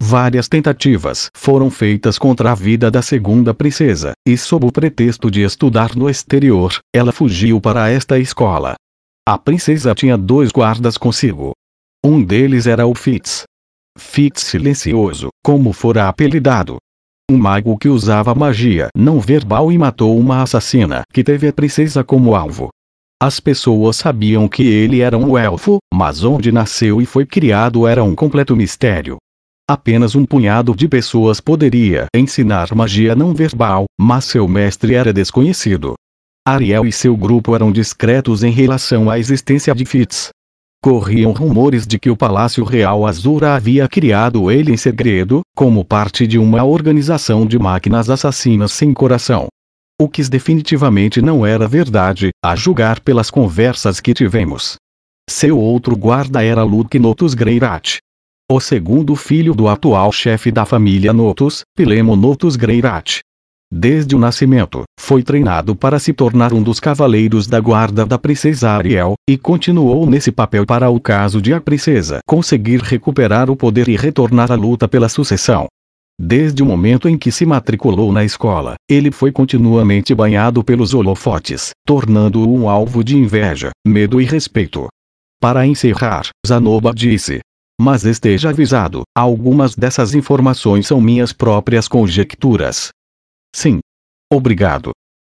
Várias 0.01 0.47
tentativas 0.47 1.31
foram 1.37 1.69
feitas 1.69 2.17
contra 2.17 2.53
a 2.53 2.55
vida 2.55 2.93
da 2.93 3.03
segunda 3.03 3.53
princesa, 3.53 4.13
e 4.25 4.39
sob 4.39 4.67
o 4.67 4.71
pretexto 4.71 5.29
de 5.29 5.43
estudar 5.43 5.97
no 5.97 6.09
exterior, 6.09 6.79
ela 6.95 7.11
fugiu 7.11 7.61
para 7.61 7.91
esta 7.91 8.21
escola. 8.21 8.77
A 9.25 9.39
princesa 9.39 9.95
tinha 9.95 10.19
dois 10.19 10.51
guardas 10.51 10.99
consigo. 10.99 11.53
Um 12.05 12.21
deles 12.25 12.67
era 12.67 12.89
o 12.89 12.93
Fitz. 12.93 13.45
Fitz 13.97 14.43
silencioso, 14.43 15.29
como 15.45 15.73
fora 15.73 16.09
apelidado. 16.09 16.79
Um 17.31 17.39
mago 17.39 17.79
que 17.79 17.89
usava 17.89 18.35
magia 18.35 18.89
não 18.97 19.21
verbal 19.21 19.71
e 19.71 19.79
matou 19.79 20.19
uma 20.19 20.43
assassina 20.43 21.05
que 21.13 21.23
teve 21.23 21.47
a 21.47 21.53
princesa 21.53 22.03
como 22.03 22.35
alvo. 22.35 22.71
As 23.23 23.39
pessoas 23.39 23.95
sabiam 23.95 24.49
que 24.49 24.65
ele 24.65 25.01
era 25.01 25.17
um 25.17 25.39
elfo, 25.39 25.79
mas 25.95 26.25
onde 26.25 26.51
nasceu 26.51 27.01
e 27.01 27.07
foi 27.07 27.25
criado 27.25 27.87
era 27.87 28.03
um 28.03 28.17
completo 28.17 28.57
mistério. 28.57 29.19
Apenas 29.71 30.17
um 30.17 30.27
punhado 30.27 30.75
de 30.75 30.89
pessoas 30.89 31.41
poderia 31.41 32.07
ensinar 32.13 32.75
magia 32.75 33.15
não 33.15 33.33
verbal, 33.33 33.85
mas 33.97 34.25
seu 34.25 34.49
mestre 34.49 34.95
era 34.97 35.13
desconhecido. 35.13 35.95
Ariel 36.45 36.85
e 36.85 36.91
seu 36.91 37.17
grupo 37.17 37.55
eram 37.55 37.71
discretos 37.71 38.43
em 38.43 38.51
relação 38.51 39.09
à 39.09 39.17
existência 39.17 39.73
de 39.73 39.85
Fitz. 39.85 40.31
Corriam 40.83 41.31
rumores 41.31 41.87
de 41.87 42.01
que 42.01 42.11
o 42.11 42.17
Palácio 42.17 42.65
Real 42.65 43.07
Azura 43.07 43.55
havia 43.55 43.87
criado 43.87 44.51
ele 44.51 44.73
em 44.73 44.77
segredo, 44.77 45.43
como 45.55 45.85
parte 45.85 46.27
de 46.27 46.41
uma 46.41 46.65
organização 46.65 47.47
de 47.47 47.57
máquinas 47.61 48.11
assassinas 48.11 48.73
sem 48.73 48.93
coração. 48.93 49.47
O 50.01 50.09
que 50.09 50.21
definitivamente 50.25 51.23
não 51.23 51.47
era 51.47 51.69
verdade, 51.69 52.31
a 52.45 52.57
julgar 52.57 52.99
pelas 52.99 53.31
conversas 53.31 54.01
que 54.01 54.13
tivemos. 54.13 54.75
Seu 55.31 55.57
outro 55.57 55.97
guarda 55.97 56.43
era 56.43 56.65
Luke 56.65 56.99
Notus 56.99 57.35
Greirat. 57.35 57.99
O 58.51 58.59
segundo 58.59 59.15
filho 59.15 59.55
do 59.55 59.69
atual 59.69 60.11
chefe 60.11 60.51
da 60.51 60.65
família 60.65 61.13
Notus, 61.13 61.63
Pilemo 61.77 62.17
Notus 62.17 62.57
Greirat 62.57 63.21
desde 63.73 64.15
o 64.15 64.19
nascimento, 64.19 64.83
foi 65.01 65.23
treinado 65.23 65.75
para 65.75 65.99
se 65.99 66.13
tornar 66.13 66.53
um 66.53 66.63
dos 66.63 66.79
cavaleiros 66.79 67.47
da 67.47 67.59
guarda 67.59 68.05
da 68.05 68.19
princesa 68.19 68.69
Ariel, 68.69 69.15
e 69.27 69.39
continuou 69.39 70.05
nesse 70.05 70.31
papel 70.31 70.67
para 70.67 70.91
o 70.91 71.01
caso 71.01 71.41
de 71.41 71.55
a 71.55 71.61
princesa 71.61 72.19
conseguir 72.27 72.83
recuperar 72.83 73.49
o 73.49 73.57
poder 73.57 73.89
e 73.89 73.97
retornar 73.97 74.53
à 74.53 74.55
luta 74.55 74.87
pela 74.87 75.09
sucessão. 75.09 75.67
Desde 76.21 76.63
o 76.63 76.67
momento 76.67 77.09
em 77.09 77.17
que 77.17 77.33
se 77.33 77.47
matriculou 77.47 78.13
na 78.13 78.23
escola, 78.23 78.75
ele 78.89 79.11
foi 79.11 79.33
continuamente 79.33 80.15
banhado 80.15 80.63
pelos 80.63 80.93
holofotes, 80.93 81.71
tornando-o 81.87 82.55
um 82.55 82.69
alvo 82.69 83.03
de 83.03 83.17
inveja, 83.17 83.71
medo 83.87 84.21
e 84.21 84.25
respeito. 84.25 84.87
Para 85.41 85.67
encerrar, 85.67 86.29
Zanoba 86.47 86.93
disse: 86.95 87.41
Mas 87.81 88.05
esteja 88.05 88.51
avisado, 88.51 89.03
algumas 89.17 89.75
dessas 89.75 90.15
informações 90.15 90.87
são 90.87 91.01
minhas 91.01 91.33
próprias 91.33 91.89
conjecturas, 91.89 92.91
Sim. 93.55 93.81
Obrigado. 94.33 94.93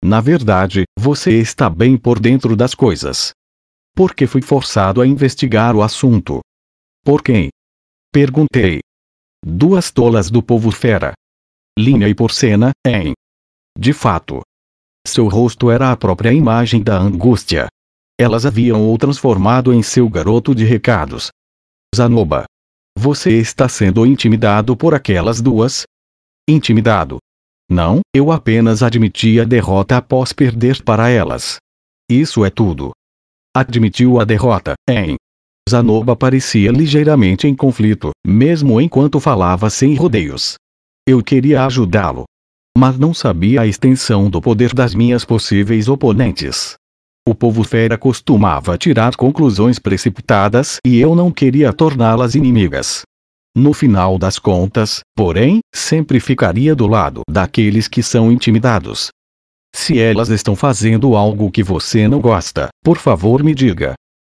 Na 0.05 0.21
verdade, 0.21 0.85
você 0.99 1.39
está 1.41 1.71
bem 1.71 1.97
por 1.97 2.19
dentro 2.19 2.57
das 2.57 2.75
coisas. 2.75 3.33
Porque 3.95 4.27
fui 4.27 4.43
forçado 4.43 5.01
a 5.01 5.07
investigar 5.07 5.77
o 5.77 5.83
assunto. 5.83 6.41
Por 7.05 7.23
quem? 7.23 7.51
Perguntei. 8.13 8.81
Duas 9.45 9.91
tolas 9.91 10.31
do 10.31 10.43
povo 10.43 10.71
fera. 10.71 11.13
Linha 11.79 12.09
e 12.09 12.15
porcena, 12.15 12.73
em. 12.87 13.13
De 13.79 13.93
fato. 13.93 14.43
Seu 15.07 15.29
rosto 15.29 15.71
era 15.71 15.91
a 15.91 15.97
própria 15.97 16.33
imagem 16.33 16.83
da 16.83 16.99
angústia. 16.99 17.67
Elas 18.19 18.45
haviam 18.45 18.93
o 18.93 18.99
transformado 18.99 19.73
em 19.73 19.83
seu 19.83 20.09
garoto 20.09 20.55
de 20.55 20.65
recados. 20.65 21.31
Zanoba. 21.95 22.45
Você 22.97 23.39
está 23.39 23.69
sendo 23.69 24.05
intimidado 24.05 24.77
por 24.77 24.95
aquelas 24.95 25.41
duas? 25.41 25.85
Intimidado. 26.49 27.19
Não, 27.73 28.03
eu 28.15 28.31
apenas 28.31 28.83
admiti 28.83 29.41
a 29.41 29.45
derrota 29.45 29.97
após 29.97 30.31
perder 30.31 30.83
para 30.83 31.09
elas. 31.09 31.57
Isso 32.07 32.45
é 32.45 32.51
tudo. 32.51 32.91
Admitiu 33.57 34.21
a 34.21 34.25
derrota, 34.25 34.75
hein? 34.87 35.17
Zanoba 35.67 36.15
parecia 36.15 36.71
ligeiramente 36.71 37.49
em 37.49 37.55
conflito, 37.55 38.11
mesmo 38.27 38.79
enquanto 38.79 39.19
falava 39.19 39.71
sem 39.71 39.95
rodeios. 39.95 40.57
Eu 41.09 41.23
queria 41.25 41.65
ajudá-lo. 41.65 42.25
Mas 42.77 42.99
não 42.99 43.15
sabia 43.15 43.63
a 43.63 43.67
extensão 43.67 44.29
do 44.29 44.43
poder 44.43 44.75
das 44.75 44.95
minhas 44.95 45.25
possíveis 45.25 45.89
oponentes. 45.89 46.75
O 47.27 47.35
povo 47.35 47.65
fera 47.65 47.97
costumava 47.97 48.77
tirar 48.77 49.17
conclusões 49.17 49.79
precipitadas 49.79 50.77
e 50.85 51.01
eu 51.01 51.15
não 51.15 51.31
queria 51.31 51.73
torná-las 51.73 52.35
inimigas. 52.35 53.01
No 53.55 53.75
final 53.75 54.19
das 54.19 54.39
contas, 54.39 55.01
porém, 55.15 55.61
sempre 55.75 56.19
ficaria 56.19 56.75
do 56.75 56.87
lado 56.87 57.21
daqueles 57.29 57.87
que 57.87 58.03
são 58.03 58.33
intimidados. 58.33 59.11
Se 59.75 59.99
elas 59.99 60.31
estão 60.31 60.57
fazendo 60.57 61.15
algo 61.15 61.51
que 61.51 61.63
você 61.63 62.09
não 62.09 62.21
gosta, 62.21 62.69
por 62.83 62.99
favor 62.99 63.43
me 63.43 63.55
diga. 63.55 63.95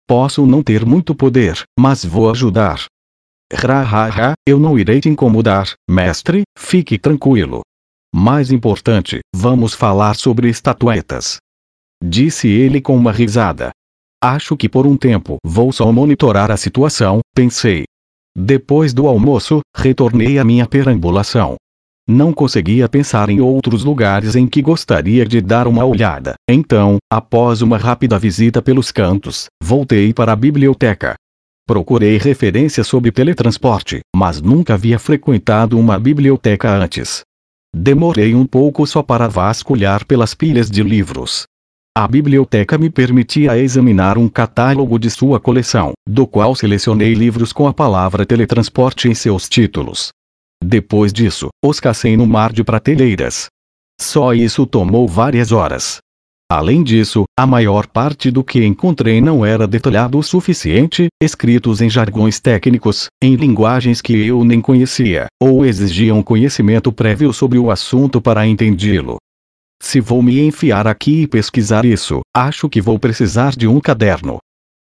Posso 0.08 0.46
não 0.46 0.64
ter 0.64 0.86
muito 0.86 1.14
poder, 1.14 1.64
mas 1.80 2.04
vou 2.04 2.30
ajudar. 2.30 2.86
Rahaha, 3.52 4.34
eu 4.48 4.60
não 4.60 4.78
irei 4.78 5.00
te 5.00 5.10
incomodar, 5.10 5.74
mestre, 5.90 6.44
fique 6.58 6.98
tranquilo. 6.98 7.62
Mais 8.14 8.52
importante, 8.52 9.20
vamos 9.36 9.74
falar 9.74 10.16
sobre 10.16 10.50
estatuetas. 10.50 11.38
Disse 12.04 12.48
ele 12.48 12.82
com 12.82 12.96
uma 12.96 13.12
risada. 13.12 13.72
Acho 14.22 14.58
que 14.58 14.68
por 14.68 14.88
um 14.88 14.98
tempo 14.98 15.38
vou 15.44 15.72
só 15.72 15.92
monitorar 15.92 16.50
a 16.50 16.58
situação, 16.58 17.20
pensei. 17.36 17.86
Depois 18.36 18.94
do 18.94 19.08
almoço, 19.08 19.62
retornei 19.76 20.40
à 20.40 20.44
minha 20.44 20.66
perambulação. 20.66 21.56
Não 22.08 22.34
conseguia 22.34 22.90
pensar 22.90 23.30
em 23.30 23.40
outros 23.40 23.84
lugares 23.84 24.36
em 24.36 24.48
que 24.48 24.62
gostaria 24.62 25.26
de 25.26 25.40
dar 25.40 25.68
uma 25.68 25.86
olhada. 25.86 26.34
Então, 26.50 26.98
após 27.12 27.62
uma 27.62 27.78
rápida 27.78 28.20
visita 28.20 28.62
pelos 28.62 28.92
cantos, 28.92 29.46
voltei 29.64 30.14
para 30.14 30.34
a 30.34 30.36
biblioteca. 30.36 31.16
Procurei 31.66 32.18
referências 32.18 32.88
sobre 32.88 33.12
teletransporte, 33.12 34.02
mas 34.14 34.42
nunca 34.42 34.74
havia 34.74 35.00
frequentado 35.00 35.80
uma 35.80 35.98
biblioteca 35.98 36.70
antes. 36.76 37.22
Demorei 37.74 38.36
um 38.36 38.46
pouco 38.46 38.86
só 38.86 39.02
para 39.02 39.30
vasculhar 39.30 40.06
pelas 40.06 40.34
pilhas 40.34 40.70
de 40.70 40.84
livros. 40.84 41.46
A 41.96 42.08
biblioteca 42.08 42.76
me 42.76 42.90
permitia 42.90 43.56
examinar 43.56 44.18
um 44.18 44.28
catálogo 44.28 44.98
de 44.98 45.12
sua 45.12 45.40
coleção, 45.40 45.92
do 46.10 46.26
qual 46.26 46.56
selecionei 46.56 47.14
livros 47.14 47.54
com 47.54 47.68
a 47.68 47.74
palavra 47.74 48.26
teletransporte 48.26 49.08
em 49.08 49.14
seus 49.14 49.48
títulos. 49.48 50.10
Depois 50.64 51.14
disso, 51.14 51.50
os 51.64 51.80
cacei 51.80 52.18
no 52.18 52.26
mar 52.26 52.52
de 52.52 52.64
prateleiras. 52.64 53.46
Só 54.02 54.34
isso 54.34 54.66
tomou 54.66 55.08
várias 55.08 55.52
horas. 55.52 56.00
Além 56.52 56.84
disso, 56.84 57.26
a 57.38 57.46
maior 57.46 57.86
parte 57.86 58.32
do 58.32 58.44
que 58.44 58.66
encontrei 58.66 59.22
não 59.22 59.46
era 59.46 59.68
detalhado 59.68 60.18
o 60.18 60.24
suficiente, 60.24 61.10
escritos 61.22 61.80
em 61.80 61.92
jargões 61.92 62.40
técnicos, 62.40 63.06
em 63.24 63.36
linguagens 63.36 64.02
que 64.02 64.14
eu 64.26 64.44
nem 64.44 64.60
conhecia, 64.62 65.28
ou 65.40 65.64
exigiam 65.64 66.24
conhecimento 66.24 66.92
prévio 66.92 67.32
sobre 67.32 67.60
o 67.60 67.70
assunto 67.70 68.20
para 68.20 68.48
entendê-lo. 68.48 69.18
Se 69.84 70.00
vou 70.00 70.24
me 70.24 70.40
enfiar 70.40 70.88
aqui 70.88 71.24
e 71.24 71.28
pesquisar 71.28 71.84
isso, 71.84 72.22
acho 72.34 72.70
que 72.70 72.82
vou 72.82 72.98
precisar 72.98 73.52
de 73.52 73.68
um 73.68 73.82
caderno. 73.82 74.38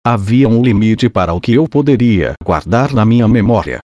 Havia 0.06 0.48
um 0.48 0.62
limite 0.62 1.10
para 1.10 1.34
o 1.34 1.40
que 1.40 1.52
eu 1.52 1.68
poderia 1.68 2.34
guardar 2.42 2.94
na 2.94 3.04
minha 3.04 3.26
memória. 3.26 3.80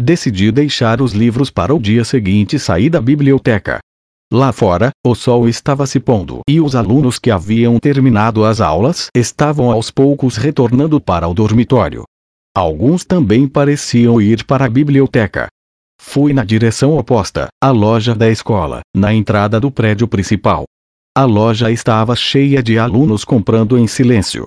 Decidi 0.00 0.52
deixar 0.52 1.02
os 1.02 1.12
livros 1.12 1.50
para 1.50 1.74
o 1.74 1.80
dia 1.80 2.04
seguinte 2.04 2.54
e 2.54 2.60
sair 2.60 2.88
da 2.88 3.00
biblioteca. 3.00 3.80
Lá 4.32 4.52
fora, 4.52 4.90
o 5.04 5.12
sol 5.14 5.48
estava 5.48 5.86
se 5.88 5.98
pondo 5.98 6.38
e 6.48 6.60
os 6.60 6.76
alunos 6.76 7.18
que 7.18 7.32
haviam 7.32 7.76
terminado 7.80 8.44
as 8.44 8.60
aulas 8.60 9.08
estavam 9.14 9.72
aos 9.72 9.90
poucos 9.90 10.36
retornando 10.36 11.00
para 11.00 11.26
o 11.26 11.34
dormitório. 11.34 12.04
Alguns 12.56 13.04
também 13.04 13.48
pareciam 13.48 14.20
ir 14.20 14.44
para 14.44 14.66
a 14.66 14.70
biblioteca. 14.70 15.48
Fui 16.00 16.32
na 16.32 16.44
direção 16.44 16.96
oposta, 16.96 17.48
à 17.60 17.70
loja 17.70 18.14
da 18.14 18.30
escola, 18.30 18.80
na 18.94 19.12
entrada 19.12 19.58
do 19.58 19.70
prédio 19.70 20.06
principal. 20.06 20.64
A 21.16 21.24
loja 21.24 21.70
estava 21.70 22.14
cheia 22.14 22.62
de 22.62 22.78
alunos 22.78 23.24
comprando 23.24 23.78
em 23.78 23.86
silêncio. 23.86 24.46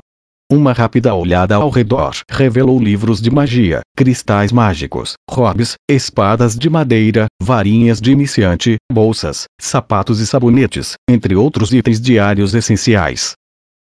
Uma 0.49 0.71
rápida 0.71 1.13
olhada 1.13 1.55
ao 1.55 1.69
redor 1.69 2.13
revelou 2.29 2.79
livros 2.79 3.21
de 3.21 3.29
magia, 3.29 3.81
cristais 3.97 4.49
mágicos, 4.49 5.15
robes, 5.29 5.75
espadas 5.89 6.57
de 6.57 6.69
madeira, 6.69 7.25
varinhas 7.41 7.99
de 7.99 8.13
iniciante, 8.13 8.77
bolsas, 8.89 9.43
sapatos 9.59 10.21
e 10.21 10.27
sabonetes, 10.27 10.93
entre 11.09 11.35
outros 11.35 11.73
itens 11.73 11.99
diários 11.99 12.55
essenciais. 12.55 13.33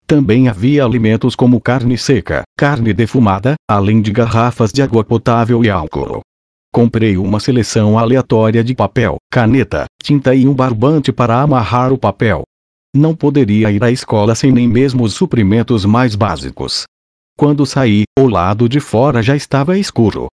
Também 0.06 0.48
havia 0.48 0.84
alimentos 0.84 1.36
como 1.36 1.60
carne 1.60 1.98
seca, 1.98 2.42
carne 2.56 2.94
defumada, 2.94 3.56
além 3.68 4.00
de 4.00 4.10
garrafas 4.10 4.72
de 4.72 4.80
água 4.80 5.04
potável 5.04 5.62
e 5.62 5.68
álcool. 5.68 6.22
Comprei 6.74 7.16
uma 7.16 7.38
seleção 7.38 7.96
aleatória 7.96 8.64
de 8.64 8.74
papel, 8.74 9.18
caneta, 9.30 9.84
tinta 10.02 10.34
e 10.34 10.44
um 10.48 10.52
barbante 10.52 11.12
para 11.12 11.40
amarrar 11.40 11.92
o 11.92 11.96
papel. 11.96 12.42
Não 12.92 13.14
poderia 13.14 13.70
ir 13.70 13.84
à 13.84 13.92
escola 13.92 14.34
sem 14.34 14.50
nem 14.50 14.66
mesmo 14.66 15.04
os 15.04 15.14
suprimentos 15.14 15.84
mais 15.84 16.16
básicos. 16.16 16.82
Quando 17.38 17.64
saí, 17.64 18.02
o 18.18 18.26
lado 18.26 18.68
de 18.68 18.80
fora 18.80 19.22
já 19.22 19.36
estava 19.36 19.78
escuro. 19.78 20.26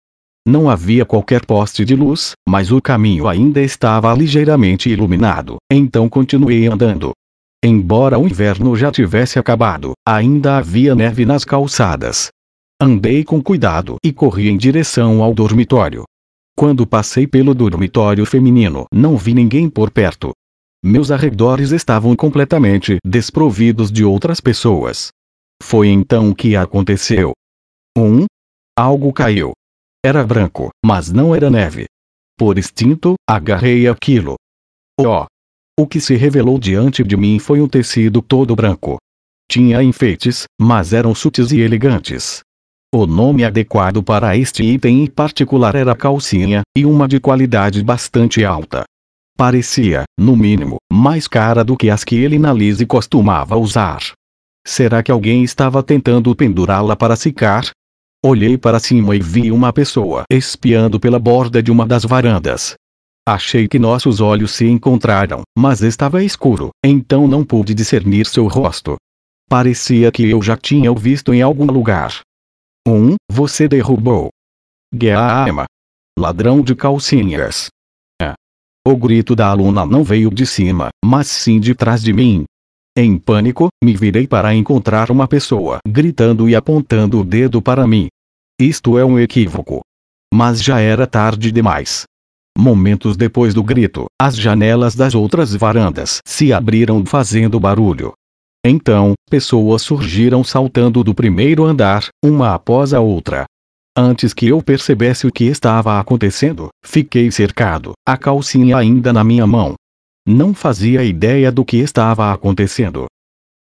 Não 0.44 0.68
havia 0.68 1.06
qualquer 1.06 1.46
poste 1.46 1.86
de 1.86 1.96
luz, 1.96 2.32
mas 2.50 2.72
o 2.72 2.82
caminho 2.82 3.28
ainda 3.28 3.62
estava 3.62 4.12
ligeiramente 4.12 4.90
iluminado, 4.90 5.58
então 5.72 6.10
continuei 6.10 6.66
andando. 6.66 7.12
Embora 7.64 8.18
o 8.18 8.26
inverno 8.26 8.76
já 8.76 8.92
tivesse 8.92 9.38
acabado, 9.38 9.92
ainda 10.04 10.58
havia 10.58 10.96
neve 10.96 11.24
nas 11.24 11.46
calçadas. 11.46 12.30
Andei 12.82 13.24
com 13.24 13.40
cuidado 13.44 13.98
e 14.04 14.12
corri 14.12 14.50
em 14.50 14.58
direção 14.58 15.22
ao 15.22 15.36
dormitório. 15.36 16.04
Quando 16.62 16.86
passei 16.86 17.26
pelo 17.26 17.56
dormitório 17.56 18.24
feminino, 18.24 18.86
não 18.94 19.18
vi 19.18 19.34
ninguém 19.34 19.68
por 19.68 19.90
perto. 19.90 20.32
Meus 20.86 21.10
arredores 21.10 21.72
estavam 21.72 22.16
completamente 22.16 23.00
desprovidos 23.04 23.92
de 23.92 24.06
outras 24.06 24.40
pessoas. 24.40 25.10
Foi 25.60 25.88
então 25.88 26.36
que 26.36 26.56
aconteceu. 26.56 27.32
1. 27.98 28.04
Um, 28.04 28.26
algo 28.78 29.12
caiu. 29.12 29.54
Era 30.06 30.24
branco, 30.24 30.70
mas 30.86 31.12
não 31.12 31.34
era 31.34 31.50
neve. 31.50 31.88
Por 32.38 32.60
instinto, 32.60 33.16
agarrei 33.28 33.88
aquilo. 33.88 34.36
Oh! 35.00 35.26
O 35.80 35.88
que 35.88 36.00
se 36.00 36.16
revelou 36.16 36.60
diante 36.60 37.04
de 37.04 37.18
mim 37.18 37.40
foi 37.40 37.60
um 37.60 37.68
tecido 37.68 38.22
todo 38.22 38.56
branco. 38.56 39.00
Tinha 39.50 39.82
enfeites, 39.82 40.44
mas 40.62 40.94
eram 40.94 41.16
sutis 41.16 41.52
e 41.52 41.60
elegantes. 41.60 42.42
O 42.94 43.08
nome 43.08 43.46
adequado 43.46 44.04
para 44.04 44.36
este 44.36 44.64
item 44.64 45.04
em 45.04 45.08
particular 45.08 45.76
era 45.76 45.96
calcinha, 45.96 46.62
e 46.78 46.86
uma 46.86 47.08
de 47.08 47.22
qualidade 47.22 47.82
bastante 47.82 48.44
alta. 48.44 48.84
Parecia, 49.38 50.04
no 50.20 50.36
mínimo, 50.36 50.76
mais 50.92 51.26
cara 51.26 51.64
do 51.64 51.78
que 51.78 51.90
as 51.90 52.04
que 52.04 52.18
ele 52.18 52.38
na 52.38 52.52
Lise 52.52 52.86
costumava 52.86 53.56
usar. 53.56 54.02
Será 54.68 55.02
que 55.02 55.10
alguém 55.10 55.42
estava 55.42 55.82
tentando 55.82 56.36
pendurá-la 56.36 56.98
para 56.98 57.16
secar? 57.16 57.72
Olhei 58.26 58.58
para 58.58 58.78
cima 58.78 59.16
e 59.16 59.22
vi 59.22 59.54
uma 59.54 59.72
pessoa 59.72 60.24
espiando 60.30 61.00
pela 61.00 61.18
borda 61.18 61.64
de 61.64 61.72
uma 61.72 61.88
das 61.88 62.04
varandas. 62.04 62.76
Achei 63.26 63.70
que 63.70 63.80
nossos 63.80 64.20
olhos 64.20 64.52
se 64.52 64.68
encontraram, 64.68 65.44
mas 65.58 65.82
estava 65.82 66.22
escuro, 66.22 66.72
então 66.86 67.26
não 67.26 67.46
pude 67.46 67.74
discernir 67.74 68.26
seu 68.26 68.48
rosto. 68.48 68.98
Parecia 69.48 70.12
que 70.12 70.30
eu 70.30 70.42
já 70.42 70.58
tinha 70.58 70.92
o 70.92 70.96
visto 70.96 71.34
em 71.34 71.42
algum 71.42 71.66
lugar. 71.66 72.20
1. 72.88 72.92
Um, 72.92 73.16
você 73.30 73.68
derrubou. 73.68 74.30
Gueama. 74.94 75.66
Ladrão 76.18 76.62
de 76.62 76.76
calcinhas. 76.76 77.68
É. 78.22 78.34
O 78.86 78.96
grito 78.96 79.36
da 79.36 79.48
aluna 79.48 79.86
não 79.86 80.04
veio 80.04 80.32
de 80.32 80.46
cima, 80.46 80.90
mas 81.04 81.28
sim 81.28 81.60
de 81.60 81.76
trás 81.76 82.02
de 82.02 82.12
mim. 82.12 82.46
Em 82.98 83.18
pânico, 83.18 83.70
me 83.84 83.96
virei 83.96 84.28
para 84.28 84.54
encontrar 84.54 85.12
uma 85.12 85.28
pessoa 85.28 85.78
gritando 85.88 86.50
e 86.50 86.56
apontando 86.56 87.20
o 87.22 87.24
dedo 87.24 87.62
para 87.62 87.88
mim. 87.88 88.08
Isto 88.60 88.98
é 88.98 89.06
um 89.06 89.18
equívoco. 89.18 89.82
Mas 90.34 90.62
já 90.62 90.80
era 90.80 91.08
tarde 91.08 91.52
demais. 91.52 92.04
Momentos 92.58 93.16
depois 93.16 93.54
do 93.54 93.64
grito, 93.64 94.06
as 94.22 94.36
janelas 94.36 94.96
das 94.96 95.16
outras 95.16 95.56
varandas 95.56 96.20
se 96.26 96.52
abriram 96.52 97.06
fazendo 97.06 97.60
barulho. 97.60 98.14
Então, 98.66 99.14
pessoas 99.30 99.82
surgiram 99.82 100.44
saltando 100.44 101.04
do 101.04 101.16
primeiro 101.16 101.66
andar, 101.66 102.08
uma 102.24 102.54
após 102.54 102.94
a 102.94 103.00
outra. 103.00 103.46
Antes 103.98 104.34
que 104.34 104.48
eu 104.48 104.62
percebesse 104.62 105.26
o 105.26 105.32
que 105.32 105.46
estava 105.46 106.00
acontecendo, 106.00 106.70
fiquei 106.86 107.32
cercado, 107.32 107.94
a 108.08 108.16
calcinha 108.16 108.78
ainda 108.78 109.12
na 109.12 109.24
minha 109.24 109.48
mão. 109.48 109.74
Não 110.28 110.54
fazia 110.54 111.04
ideia 111.04 111.52
do 111.52 111.66
que 111.66 111.78
estava 111.78 112.32
acontecendo. 112.32 113.08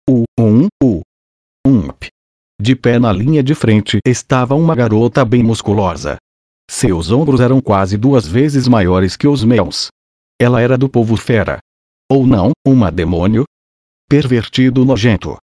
O, 0.07 0.23
um, 0.37 0.67
o, 0.83 1.01
ump. 1.65 2.07
De 2.61 2.75
pé 2.75 2.99
na 2.99 3.13
linha 3.13 3.41
de 3.41 3.55
frente 3.55 3.99
estava 4.05 4.53
uma 4.53 4.75
garota 4.75 5.23
bem 5.23 5.41
musculosa. 5.41 6.17
Seus 6.69 7.09
ombros 7.09 7.39
eram 7.39 7.61
quase 7.61 7.97
duas 7.97 8.27
vezes 8.27 8.67
maiores 8.67 9.15
que 9.15 9.27
os 9.27 9.45
meus. 9.45 9.87
Ela 10.39 10.61
era 10.61 10.77
do 10.77 10.89
povo 10.89 11.15
fera. 11.15 11.59
Ou 12.11 12.27
não, 12.27 12.51
uma 12.67 12.91
demônio, 12.91 13.45
pervertido 14.09 14.83
nojento. 14.83 15.37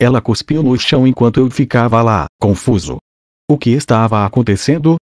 Ela 0.00 0.22
cuspiu 0.22 0.62
no 0.62 0.76
chão 0.78 1.06
enquanto 1.06 1.40
eu 1.40 1.50
ficava 1.50 2.00
lá, 2.00 2.26
confuso. 2.40 2.96
O 3.50 3.58
que 3.58 3.70
estava 3.70 4.24
acontecendo? 4.24 4.96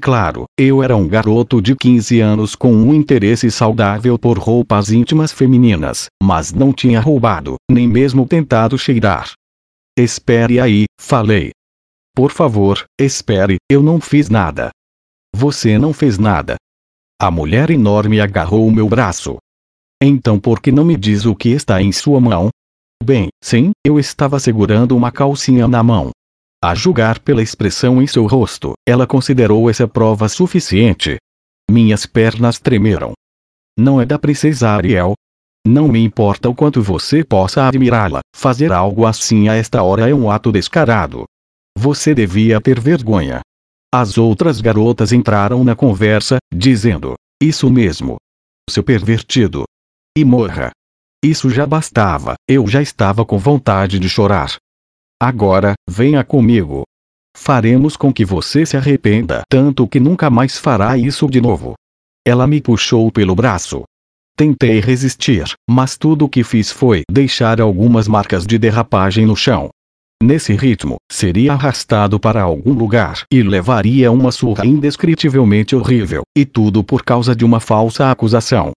Claro, 0.00 0.44
eu 0.58 0.82
era 0.82 0.96
um 0.96 1.06
garoto 1.06 1.62
de 1.62 1.76
15 1.76 2.20
anos 2.20 2.56
com 2.56 2.72
um 2.72 2.92
interesse 2.92 3.50
saudável 3.50 4.18
por 4.18 4.38
roupas 4.38 4.90
íntimas 4.90 5.32
femininas, 5.32 6.06
mas 6.22 6.52
não 6.52 6.72
tinha 6.72 7.00
roubado, 7.00 7.56
nem 7.70 7.86
mesmo 7.86 8.26
tentado 8.26 8.76
cheirar. 8.76 9.32
Espere 9.96 10.60
aí, 10.60 10.84
falei. 11.00 11.50
Por 12.14 12.32
favor, 12.32 12.84
espere, 13.00 13.56
eu 13.70 13.82
não 13.82 14.00
fiz 14.00 14.28
nada. 14.28 14.70
Você 15.34 15.78
não 15.78 15.92
fez 15.92 16.18
nada. 16.18 16.56
A 17.20 17.30
mulher 17.30 17.70
enorme 17.70 18.20
agarrou 18.20 18.66
o 18.66 18.72
meu 18.72 18.88
braço. 18.88 19.38
Então 20.02 20.38
por 20.38 20.60
que 20.60 20.70
não 20.70 20.84
me 20.84 20.96
diz 20.96 21.24
o 21.24 21.34
que 21.34 21.50
está 21.50 21.82
em 21.82 21.92
sua 21.92 22.20
mão? 22.20 22.48
Bem, 23.02 23.28
sim, 23.42 23.72
eu 23.84 23.98
estava 23.98 24.38
segurando 24.38 24.96
uma 24.96 25.10
calcinha 25.10 25.66
na 25.66 25.82
mão. 25.82 26.10
A 26.62 26.74
julgar 26.74 27.20
pela 27.20 27.42
expressão 27.42 28.02
em 28.02 28.06
seu 28.06 28.26
rosto, 28.26 28.72
ela 28.86 29.06
considerou 29.06 29.70
essa 29.70 29.86
prova 29.86 30.28
suficiente. 30.28 31.16
Minhas 31.70 32.06
pernas 32.06 32.58
tremeram. 32.58 33.12
Não 33.78 34.00
é 34.00 34.06
da 34.06 34.18
princesa 34.18 34.70
Ariel? 34.70 35.14
Não 35.66 35.86
me 35.86 36.02
importa 36.02 36.48
o 36.48 36.54
quanto 36.54 36.82
você 36.82 37.22
possa 37.22 37.66
admirá-la, 37.68 38.20
fazer 38.34 38.72
algo 38.72 39.06
assim 39.06 39.48
a 39.48 39.54
esta 39.54 39.82
hora 39.82 40.08
é 40.08 40.14
um 40.14 40.30
ato 40.30 40.50
descarado. 40.50 41.24
Você 41.76 42.14
devia 42.14 42.60
ter 42.60 42.80
vergonha. 42.80 43.40
As 43.94 44.18
outras 44.18 44.60
garotas 44.60 45.12
entraram 45.12 45.62
na 45.62 45.76
conversa, 45.76 46.38
dizendo: 46.52 47.14
Isso 47.40 47.70
mesmo. 47.70 48.16
Seu 48.68 48.82
pervertido. 48.82 49.64
E 50.18 50.24
morra. 50.24 50.72
Isso 51.24 51.48
já 51.48 51.64
bastava, 51.64 52.34
eu 52.50 52.66
já 52.66 52.82
estava 52.82 53.24
com 53.24 53.38
vontade 53.38 54.00
de 54.00 54.08
chorar. 54.08 54.56
Agora, 55.22 55.74
venha 55.88 56.24
comigo. 56.24 56.82
Faremos 57.36 57.96
com 57.96 58.12
que 58.12 58.24
você 58.24 58.66
se 58.66 58.76
arrependa 58.76 59.42
tanto 59.48 59.86
que 59.86 60.00
nunca 60.00 60.28
mais 60.28 60.58
fará 60.58 60.98
isso 60.98 61.28
de 61.28 61.40
novo. 61.40 61.74
Ela 62.26 62.48
me 62.48 62.60
puxou 62.60 63.12
pelo 63.12 63.36
braço. 63.36 63.84
Tentei 64.36 64.80
resistir, 64.80 65.44
mas 65.70 65.96
tudo 65.96 66.24
o 66.24 66.28
que 66.28 66.42
fiz 66.42 66.68
foi 66.72 67.02
deixar 67.08 67.60
algumas 67.60 68.08
marcas 68.08 68.44
de 68.44 68.58
derrapagem 68.58 69.24
no 69.24 69.36
chão. 69.36 69.68
Nesse 70.20 70.52
ritmo, 70.52 70.96
seria 71.08 71.52
arrastado 71.52 72.18
para 72.18 72.42
algum 72.42 72.72
lugar 72.72 73.22
e 73.32 73.40
levaria 73.40 74.10
uma 74.10 74.32
surra 74.32 74.66
indescritivelmente 74.66 75.76
horrível, 75.76 76.22
e 76.36 76.44
tudo 76.44 76.82
por 76.82 77.04
causa 77.04 77.36
de 77.36 77.44
uma 77.44 77.60
falsa 77.60 78.10
acusação. 78.10 78.72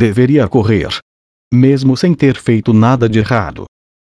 Deveria 0.00 0.48
correr. 0.48 0.88
Mesmo 1.52 1.94
sem 1.94 2.14
ter 2.14 2.34
feito 2.34 2.72
nada 2.72 3.06
de 3.06 3.18
errado. 3.18 3.66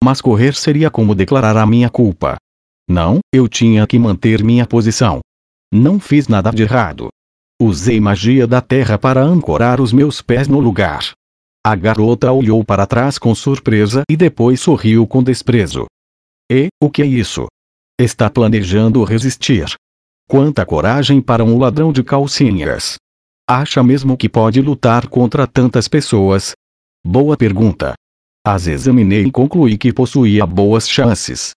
Mas 0.03 0.19
correr 0.19 0.55
seria 0.55 0.89
como 0.89 1.13
declarar 1.13 1.55
a 1.55 1.63
minha 1.63 1.91
culpa. 1.91 2.37
Não, 2.89 3.19
eu 3.31 3.47
tinha 3.47 3.85
que 3.85 3.99
manter 3.99 4.43
minha 4.43 4.65
posição. 4.65 5.19
Não 5.71 5.99
fiz 5.99 6.27
nada 6.27 6.49
de 6.49 6.63
errado. 6.63 7.09
Usei 7.61 8.01
magia 8.01 8.47
da 8.47 8.61
terra 8.61 8.97
para 8.97 9.21
ancorar 9.21 9.79
os 9.79 9.93
meus 9.93 10.23
pés 10.23 10.47
no 10.47 10.59
lugar. 10.59 11.11
A 11.63 11.75
garota 11.75 12.31
olhou 12.31 12.65
para 12.65 12.87
trás 12.87 13.19
com 13.19 13.35
surpresa 13.35 14.01
e 14.09 14.17
depois 14.17 14.59
sorriu 14.59 15.05
com 15.05 15.21
desprezo. 15.21 15.85
E, 16.51 16.69
o 16.81 16.89
que 16.89 17.03
é 17.03 17.05
isso? 17.05 17.45
Está 18.01 18.27
planejando 18.27 19.03
resistir. 19.03 19.67
Quanta 20.27 20.65
coragem 20.65 21.21
para 21.21 21.43
um 21.43 21.59
ladrão 21.59 21.93
de 21.93 22.03
calcinhas. 22.03 22.95
Acha 23.47 23.83
mesmo 23.83 24.17
que 24.17 24.27
pode 24.27 24.59
lutar 24.59 25.07
contra 25.07 25.45
tantas 25.45 25.87
pessoas? 25.87 26.53
Boa 27.05 27.37
pergunta. 27.37 27.93
As 28.43 28.65
examinei 28.65 29.25
e 29.25 29.31
concluí 29.31 29.77
que 29.77 29.93
possuía 29.93 30.47
boas 30.47 30.89
chances. 30.89 31.51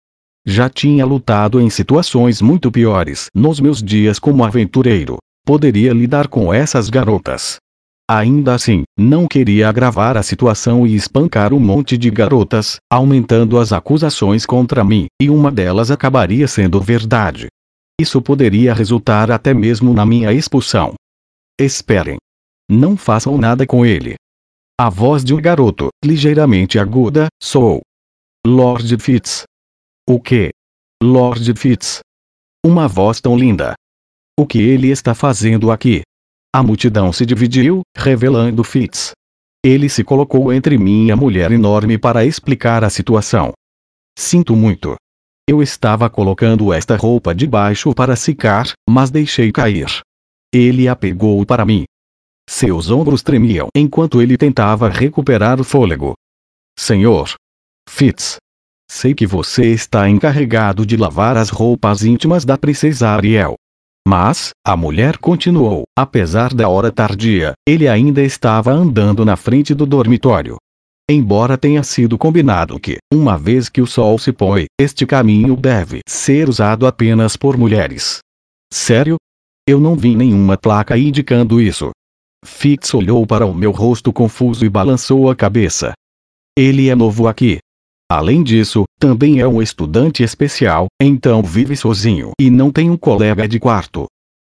Já 0.46 0.70
tinha 0.70 1.06
lutado 1.06 1.62
em 1.62 1.70
situações 1.70 2.42
muito 2.42 2.70
piores 2.70 3.30
nos 3.34 3.62
meus 3.62 3.82
dias 3.82 4.20
como 4.20 4.44
aventureiro. 4.44 5.16
Poderia 5.46 5.94
lidar 5.94 6.28
com 6.28 6.54
essas 6.54 6.90
garotas. 6.90 7.56
Ainda 8.10 8.54
assim, 8.54 8.84
não 9.00 9.26
queria 9.26 9.70
agravar 9.70 10.18
a 10.18 10.24
situação 10.24 10.86
e 10.86 10.94
espancar 10.94 11.54
um 11.54 11.60
monte 11.60 11.98
de 11.98 12.10
garotas, 12.10 12.82
aumentando 12.92 13.58
as 13.58 13.72
acusações 13.72 14.46
contra 14.46 14.84
mim, 14.84 15.06
e 15.22 15.30
uma 15.30 15.50
delas 15.50 15.90
acabaria 15.90 16.50
sendo 16.50 16.82
verdade. 16.82 17.48
Isso 18.00 18.22
poderia 18.22 18.74
resultar 18.74 19.32
até 19.32 19.54
mesmo 19.54 19.94
na 19.94 20.06
minha 20.06 20.34
expulsão. 20.34 20.94
Esperem. 21.60 22.18
Não 22.70 22.96
façam 22.96 23.36
nada 23.36 23.66
com 23.66 23.84
ele. 23.84 24.14
A 24.80 24.92
voz 24.92 25.24
de 25.24 25.34
um 25.34 25.42
garoto, 25.42 25.90
ligeiramente 26.06 26.78
aguda, 26.78 27.30
soou. 27.42 27.82
Lord 28.46 28.96
Fitz. 29.00 29.44
O 30.08 30.22
que? 30.22 30.52
Lord 31.02 31.52
Fitz. 31.56 32.02
Uma 32.64 32.88
voz 32.88 33.20
tão 33.20 33.36
linda. 33.36 33.74
O 34.40 34.46
que 34.46 34.60
ele 34.60 34.90
está 34.90 35.16
fazendo 35.16 35.72
aqui? 35.72 36.04
A 36.54 36.62
multidão 36.62 37.12
se 37.12 37.26
dividiu, 37.26 37.82
revelando 37.98 38.64
Fitz. 38.64 39.14
Ele 39.66 39.90
se 39.90 40.04
colocou 40.04 40.54
entre 40.54 40.78
mim 40.78 41.08
e 41.08 41.12
a 41.12 41.16
mulher 41.16 41.52
enorme 41.52 41.98
para 41.98 42.24
explicar 42.24 42.84
a 42.84 42.90
situação. 42.92 43.52
Sinto 44.16 44.56
muito. 44.56 44.96
Eu 45.50 45.64
estava 45.64 46.08
colocando 46.08 46.72
esta 46.72 46.96
roupa 46.96 47.34
debaixo 47.34 47.96
para 47.96 48.16
secar, 48.16 48.74
mas 48.88 49.10
deixei 49.10 49.52
cair. 49.52 50.04
Ele 50.54 50.88
a 50.88 50.96
pegou 50.96 51.46
para 51.46 51.66
mim. 51.66 51.86
Seus 52.50 52.90
ombros 52.90 53.22
tremiam 53.22 53.68
enquanto 53.76 54.22
ele 54.22 54.38
tentava 54.38 54.88
recuperar 54.90 55.60
o 55.60 55.64
fôlego. 55.64 56.14
Senhor. 56.78 57.34
Fitz. 57.90 58.38
Sei 58.90 59.14
que 59.14 59.28
você 59.28 59.74
está 59.74 60.10
encarregado 60.10 60.86
de 60.86 60.96
lavar 60.96 61.36
as 61.36 61.50
roupas 61.50 62.04
íntimas 62.04 62.46
da 62.46 62.58
princesa 62.58 63.10
Ariel. 63.10 63.56
Mas, 64.08 64.52
a 64.66 64.78
mulher 64.78 65.18
continuou, 65.18 65.84
apesar 65.98 66.54
da 66.54 66.70
hora 66.70 66.90
tardia, 66.90 67.52
ele 67.68 67.90
ainda 67.90 68.22
estava 68.22 68.72
andando 68.72 69.26
na 69.26 69.36
frente 69.36 69.76
do 69.76 69.86
dormitório. 69.86 70.56
Embora 71.10 71.58
tenha 71.58 71.84
sido 71.84 72.18
combinado 72.18 72.80
que, 72.80 72.98
uma 73.14 73.38
vez 73.38 73.68
que 73.68 73.82
o 73.82 73.88
sol 73.88 74.18
se 74.18 74.32
põe, 74.32 74.66
este 74.80 75.06
caminho 75.06 75.58
deve 75.58 76.00
ser 76.08 76.48
usado 76.48 76.88
apenas 76.88 77.36
por 77.36 77.58
mulheres. 77.58 78.20
Sério? 78.72 79.18
Eu 79.68 79.82
não 79.82 79.98
vi 79.98 80.16
nenhuma 80.16 80.58
placa 80.58 80.98
indicando 80.98 81.60
isso. 81.60 81.92
Fitz 82.46 82.94
olhou 82.94 83.28
para 83.28 83.46
o 83.46 83.54
meu 83.54 83.72
rosto 83.72 84.14
confuso 84.14 84.64
e 84.64 84.70
balançou 84.70 85.30
a 85.30 85.36
cabeça. 85.36 85.92
Ele 86.58 86.88
é 86.88 86.96
novo 86.96 87.28
aqui. 87.28 87.58
Além 88.10 88.42
disso, 88.44 88.86
também 88.98 89.42
é 89.42 89.48
um 89.48 89.62
estudante 89.62 90.24
especial, 90.24 90.88
então 91.02 91.44
vive 91.44 91.76
sozinho 91.76 92.32
e 92.40 92.50
não 92.50 92.72
tem 92.72 92.90
um 92.90 92.96
colega 92.96 93.46
de 93.46 93.60
quarto. 93.60 94.06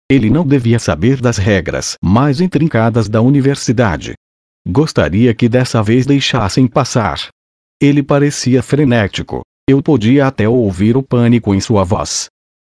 Ele 0.09 0.29
não 0.29 0.47
devia 0.47 0.79
saber 0.79 1.19
das 1.19 1.37
regras 1.37 1.97
mais 2.01 2.39
intrincadas 2.39 3.09
da 3.09 3.21
universidade. 3.21 4.13
Gostaria 4.65 5.35
que 5.35 5.49
dessa 5.49 5.83
vez 5.83 6.05
deixassem 6.05 6.65
passar. 6.65 7.27
Ele 7.81 8.01
parecia 8.01 8.63
frenético. 8.63 9.41
Eu 9.69 9.83
podia 9.83 10.27
até 10.27 10.47
ouvir 10.47 10.95
o 10.95 11.03
pânico 11.03 11.53
em 11.53 11.59
sua 11.59 11.83
voz. 11.83 12.29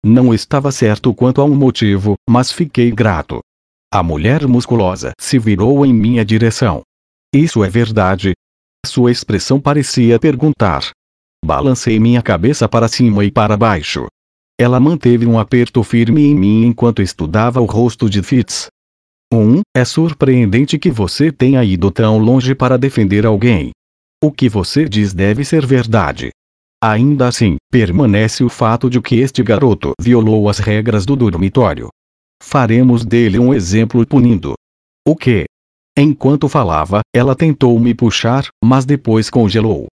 Não 0.05 0.35
estava 0.35 0.71
certo 0.71 1.15
quanto 1.15 1.41
a 1.41 1.45
um 1.45 1.55
motivo, 1.55 2.15
mas 2.29 2.53
fiquei 2.53 2.91
grato. 2.91 3.41
A 3.91 4.03
mulher 4.03 4.47
musculosa 4.47 5.13
se 5.19 5.39
virou 5.39 5.87
em 5.87 5.95
minha 5.95 6.23
direção. 6.23 6.83
Isso 7.35 7.65
é 7.65 7.71
verdade, 7.71 8.35
sua 8.85 9.11
expressão 9.11 9.59
parecia 9.59 10.19
perguntar. 10.19 10.91
Balancei 11.43 11.99
minha 11.99 12.21
cabeça 12.21 12.69
para 12.69 12.87
cima 12.87 13.25
e 13.25 13.31
para 13.31 13.57
baixo. 13.57 14.07
Ela 14.61 14.79
manteve 14.79 15.27
um 15.27 15.39
aperto 15.39 15.83
firme 15.83 16.23
em 16.23 16.35
mim 16.35 16.67
enquanto 16.67 17.01
estudava 17.01 17.61
o 17.61 17.65
rosto 17.65 18.09
de 18.09 18.23
Fitz. 18.23 18.69
Um, 19.33 19.63
é 19.75 19.85
surpreendente 19.85 20.79
que 20.79 20.91
você 20.91 21.33
tenha 21.33 21.65
ido 21.65 21.91
tão 21.91 22.19
longe 22.19 22.55
para 22.55 22.77
defender 22.77 23.25
alguém. 23.25 23.71
O 24.23 24.31
que 24.31 24.49
você 24.49 24.87
diz 24.87 25.13
deve 25.13 25.45
ser 25.45 25.67
verdade. 25.67 26.31
Ainda 26.83 27.29
assim, 27.29 27.57
permanece 27.71 28.45
o 28.45 28.49
fato 28.49 28.91
de 28.91 29.01
que 29.01 29.17
este 29.17 29.43
garoto 29.43 29.93
violou 30.01 30.49
as 30.49 30.59
regras 30.59 31.07
do 31.07 31.17
dormitório. 31.17 31.89
Faremos 32.43 33.05
dele 33.05 33.39
um 33.39 33.55
exemplo 33.55 34.07
punindo. 34.07 34.55
O 35.07 35.17
que? 35.17 35.47
Enquanto 35.97 36.49
falava, 36.49 37.01
ela 37.15 37.35
tentou 37.37 37.79
me 37.79 37.95
puxar, 37.95 38.49
mas 38.63 38.85
depois 38.85 39.31
congelou. 39.31 39.87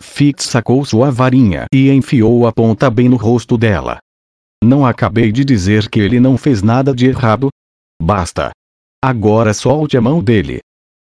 Fitz 0.00 0.44
sacou 0.44 0.84
sua 0.84 1.10
varinha 1.10 1.66
e 1.72 1.90
enfiou 1.90 2.46
a 2.46 2.52
ponta 2.52 2.90
bem 2.90 3.08
no 3.08 3.16
rosto 3.16 3.56
dela. 3.56 3.98
Não 4.62 4.84
acabei 4.84 5.30
de 5.30 5.44
dizer 5.44 5.88
que 5.88 6.00
ele 6.00 6.18
não 6.18 6.36
fez 6.36 6.62
nada 6.62 6.94
de 6.94 7.06
errado? 7.06 7.48
Basta. 8.02 8.50
Agora 9.02 9.54
solte 9.54 9.96
a 9.96 10.00
mão 10.00 10.22
dele. 10.22 10.60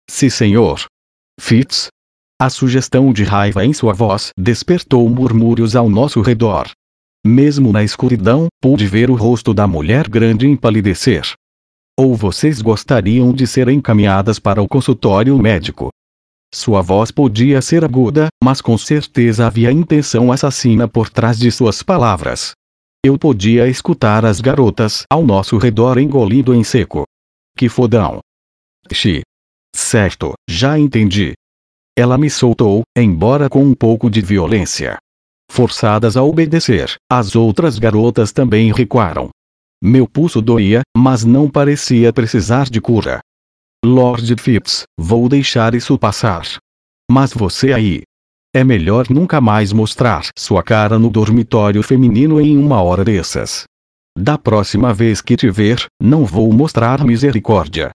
Sim, 0.10 0.30
senhor. 0.30 0.86
Fitz? 1.40 1.88
A 2.42 2.50
sugestão 2.50 3.12
de 3.12 3.26
raiva 3.26 3.66
em 3.66 3.74
sua 3.74 3.92
voz 3.92 4.32
despertou 4.38 5.10
murmúrios 5.10 5.76
ao 5.76 5.90
nosso 5.90 6.22
redor. 6.22 6.72
Mesmo 7.26 7.74
na 7.74 7.84
escuridão, 7.84 8.48
pude 8.62 8.88
ver 8.88 9.12
o 9.12 9.16
rosto 9.16 9.54
da 9.54 9.68
mulher 9.68 10.08
grande 10.08 10.48
empalidecer. 10.48 11.34
Ou 12.00 12.16
vocês 12.16 12.62
gostariam 12.62 13.34
de 13.34 13.46
ser 13.46 13.68
encaminhadas 13.68 14.40
para 14.40 14.62
o 14.62 14.70
consultório 14.70 15.38
médico? 15.38 15.90
Sua 16.56 16.82
voz 16.82 17.12
podia 17.12 17.62
ser 17.62 17.84
aguda, 17.84 18.30
mas 18.42 18.62
com 18.62 18.78
certeza 18.78 19.46
havia 19.46 19.70
intenção 19.70 20.32
assassina 20.32 20.88
por 20.88 21.10
trás 21.10 21.38
de 21.38 21.52
suas 21.52 21.84
palavras. 21.84 22.54
Eu 23.04 23.20
podia 23.20 23.68
escutar 23.68 24.24
as 24.24 24.40
garotas 24.40 25.04
ao 25.12 25.26
nosso 25.26 25.58
redor 25.58 25.98
engolindo 25.98 26.56
em 26.56 26.64
seco. 26.64 27.04
Que 27.58 27.68
fodão. 27.68 28.20
Xi. 28.94 29.24
Certo, 29.76 30.34
já 30.50 30.80
entendi. 30.80 31.34
Ela 32.00 32.18
me 32.18 32.30
soltou, 32.30 32.84
embora 32.98 33.50
com 33.50 33.62
um 33.62 33.74
pouco 33.74 34.10
de 34.10 34.22
violência. 34.22 34.98
Forçadas 35.52 36.16
a 36.16 36.24
obedecer, 36.24 36.96
as 37.12 37.36
outras 37.36 37.78
garotas 37.78 38.32
também 38.32 38.72
recuaram. 38.72 39.32
Meu 39.84 40.08
pulso 40.08 40.42
doía, 40.42 40.80
mas 40.96 41.26
não 41.26 41.50
parecia 41.50 42.14
precisar 42.14 42.70
de 42.70 42.80
cura. 42.80 43.20
Lord 43.84 44.34
Phipps, 44.42 44.84
vou 44.98 45.28
deixar 45.28 45.76
isso 45.76 46.00
passar. 46.00 46.46
Mas 47.12 47.34
você 47.34 47.74
aí. 47.74 48.04
É 48.56 48.64
melhor 48.64 49.10
nunca 49.10 49.42
mais 49.42 49.74
mostrar 49.74 50.30
sua 50.38 50.64
cara 50.64 50.98
no 50.98 51.10
dormitório 51.10 51.84
feminino 51.84 52.40
em 52.40 52.58
uma 52.58 52.82
hora 52.82 53.04
dessas. 53.04 53.66
Da 54.18 54.38
próxima 54.38 54.94
vez 54.94 55.22
que 55.22 55.36
te 55.36 55.52
ver, 55.52 55.86
não 56.02 56.24
vou 56.24 56.50
mostrar 56.54 57.04
misericórdia. 57.04 57.92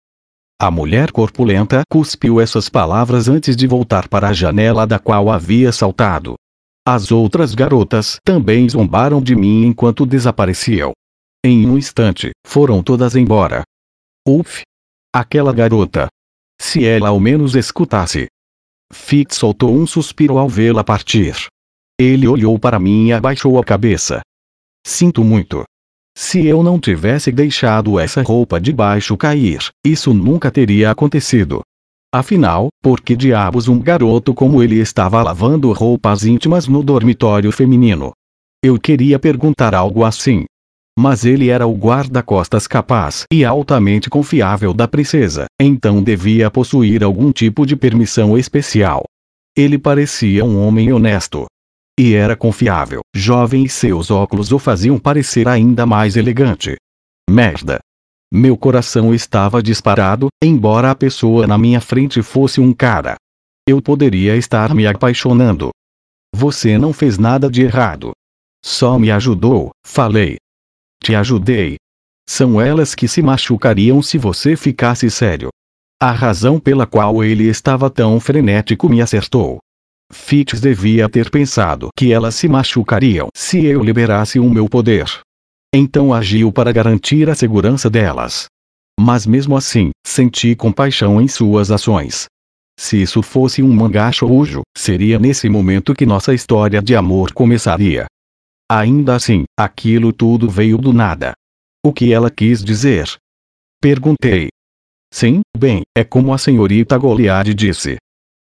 A 0.60 0.70
mulher 0.70 1.10
corpulenta 1.10 1.82
cuspiu 1.90 2.40
essas 2.40 2.68
palavras 2.68 3.28
antes 3.28 3.56
de 3.56 3.66
voltar 3.66 4.08
para 4.08 4.28
a 4.28 4.32
janela 4.32 4.86
da 4.86 4.98
qual 4.98 5.30
havia 5.30 5.72
saltado. 5.72 6.34
As 6.86 7.10
outras 7.10 7.54
garotas 7.54 8.18
também 8.24 8.68
zombaram 8.68 9.20
de 9.20 9.34
mim 9.34 9.66
enquanto 9.66 10.06
desapareciam. 10.06 10.92
Em 11.44 11.66
um 11.68 11.76
instante, 11.76 12.30
foram 12.46 12.82
todas 12.82 13.16
embora. 13.16 13.62
Uf! 14.26 14.62
Aquela 15.12 15.52
garota! 15.52 16.08
Se 16.60 16.84
ela 16.84 17.08
ao 17.08 17.18
menos 17.18 17.56
escutasse. 17.56 18.28
Fitz 18.92 19.36
soltou 19.36 19.74
um 19.74 19.86
suspiro 19.86 20.38
ao 20.38 20.48
vê-la 20.48 20.84
partir. 20.84 21.34
Ele 21.98 22.28
olhou 22.28 22.58
para 22.58 22.78
mim 22.78 23.08
e 23.08 23.12
abaixou 23.12 23.58
a 23.58 23.64
cabeça. 23.64 24.20
Sinto 24.86 25.24
muito. 25.24 25.64
Se 26.16 26.46
eu 26.46 26.62
não 26.62 26.78
tivesse 26.78 27.32
deixado 27.32 27.98
essa 27.98 28.22
roupa 28.22 28.60
de 28.60 28.72
baixo 28.72 29.16
cair, 29.16 29.68
isso 29.84 30.14
nunca 30.14 30.50
teria 30.50 30.90
acontecido. 30.90 31.60
Afinal, 32.14 32.68
por 32.80 33.00
que 33.00 33.16
diabos 33.16 33.66
um 33.66 33.80
garoto 33.80 34.32
como 34.32 34.62
ele 34.62 34.76
estava 34.76 35.20
lavando 35.20 35.72
roupas 35.72 36.24
íntimas 36.24 36.68
no 36.68 36.82
dormitório 36.84 37.50
feminino? 37.50 38.12
Eu 38.64 38.78
queria 38.78 39.18
perguntar 39.18 39.74
algo 39.74 40.04
assim. 40.04 40.44
Mas 40.96 41.24
ele 41.24 41.48
era 41.48 41.66
o 41.66 41.74
guarda-costas 41.74 42.68
capaz 42.68 43.24
e 43.32 43.44
altamente 43.44 44.08
confiável 44.08 44.72
da 44.72 44.86
princesa, 44.86 45.46
então 45.60 46.00
devia 46.00 46.48
possuir 46.48 47.02
algum 47.02 47.32
tipo 47.32 47.66
de 47.66 47.74
permissão 47.74 48.38
especial. 48.38 49.02
Ele 49.56 49.76
parecia 49.76 50.44
um 50.44 50.64
homem 50.64 50.92
honesto, 50.92 51.46
e 51.98 52.14
era 52.14 52.36
confiável, 52.36 53.00
jovem 53.14 53.64
e 53.64 53.68
seus 53.68 54.10
óculos 54.10 54.50
o 54.52 54.58
faziam 54.58 54.98
parecer 54.98 55.46
ainda 55.46 55.86
mais 55.86 56.16
elegante. 56.16 56.76
Merda. 57.30 57.78
Meu 58.32 58.56
coração 58.56 59.14
estava 59.14 59.62
disparado, 59.62 60.28
embora 60.42 60.90
a 60.90 60.94
pessoa 60.94 61.46
na 61.46 61.56
minha 61.56 61.80
frente 61.80 62.20
fosse 62.20 62.60
um 62.60 62.72
cara. 62.72 63.14
Eu 63.68 63.80
poderia 63.80 64.36
estar 64.36 64.74
me 64.74 64.86
apaixonando. 64.86 65.70
Você 66.34 66.76
não 66.76 66.92
fez 66.92 67.16
nada 67.16 67.48
de 67.48 67.62
errado. 67.62 68.10
Só 68.64 68.98
me 68.98 69.10
ajudou, 69.10 69.70
falei. 69.86 70.36
Te 71.02 71.14
ajudei. 71.14 71.76
São 72.28 72.60
elas 72.60 72.94
que 72.94 73.06
se 73.06 73.22
machucariam 73.22 74.02
se 74.02 74.18
você 74.18 74.56
ficasse 74.56 75.08
sério. 75.10 75.50
A 76.02 76.10
razão 76.10 76.58
pela 76.58 76.86
qual 76.86 77.22
ele 77.22 77.44
estava 77.44 77.88
tão 77.88 78.18
frenético 78.18 78.88
me 78.88 79.00
acertou. 79.00 79.58
Fitz 80.12 80.60
devia 80.60 81.08
ter 81.08 81.30
pensado 81.30 81.88
que 81.96 82.12
elas 82.12 82.34
se 82.34 82.48
machucariam 82.48 83.28
se 83.34 83.64
eu 83.64 83.82
liberasse 83.82 84.38
o 84.38 84.48
meu 84.48 84.68
poder. 84.68 85.06
Então 85.74 86.14
agiu 86.14 86.52
para 86.52 86.72
garantir 86.72 87.28
a 87.28 87.34
segurança 87.34 87.90
delas. 87.90 88.46
Mas 88.98 89.26
mesmo 89.26 89.56
assim, 89.56 89.90
senti 90.06 90.54
compaixão 90.54 91.20
em 91.20 91.26
suas 91.26 91.70
ações. 91.70 92.26
Se 92.78 93.00
isso 93.00 93.22
fosse 93.22 93.62
um 93.62 93.72
mangá 93.72 94.10
shoujo, 94.10 94.62
seria 94.76 95.18
nesse 95.18 95.48
momento 95.48 95.94
que 95.94 96.06
nossa 96.06 96.34
história 96.34 96.80
de 96.82 96.94
amor 96.94 97.32
começaria. 97.32 98.06
Ainda 98.70 99.14
assim, 99.14 99.44
aquilo 99.58 100.12
tudo 100.12 100.48
veio 100.48 100.78
do 100.78 100.92
nada. 100.92 101.32
O 101.84 101.92
que 101.92 102.12
ela 102.12 102.30
quis 102.30 102.64
dizer? 102.64 103.16
Perguntei. 103.80 104.48
Sim, 105.12 105.42
bem, 105.56 105.82
é 105.96 106.02
como 106.02 106.32
a 106.32 106.38
senhorita 106.38 106.96
Goliard 106.96 107.52
disse. 107.54 107.96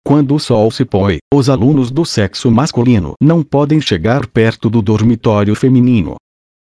Quando 0.10 0.34
o 0.34 0.40
sol 0.40 0.72
se 0.72 0.84
põe, 0.84 1.20
os 1.32 1.52
alunos 1.52 1.92
do 1.92 2.04
sexo 2.04 2.50
masculino 2.50 3.14
não 3.22 3.44
podem 3.44 3.80
chegar 3.80 4.26
perto 4.26 4.68
do 4.68 4.82
dormitório 4.82 5.54
feminino. 5.54 6.16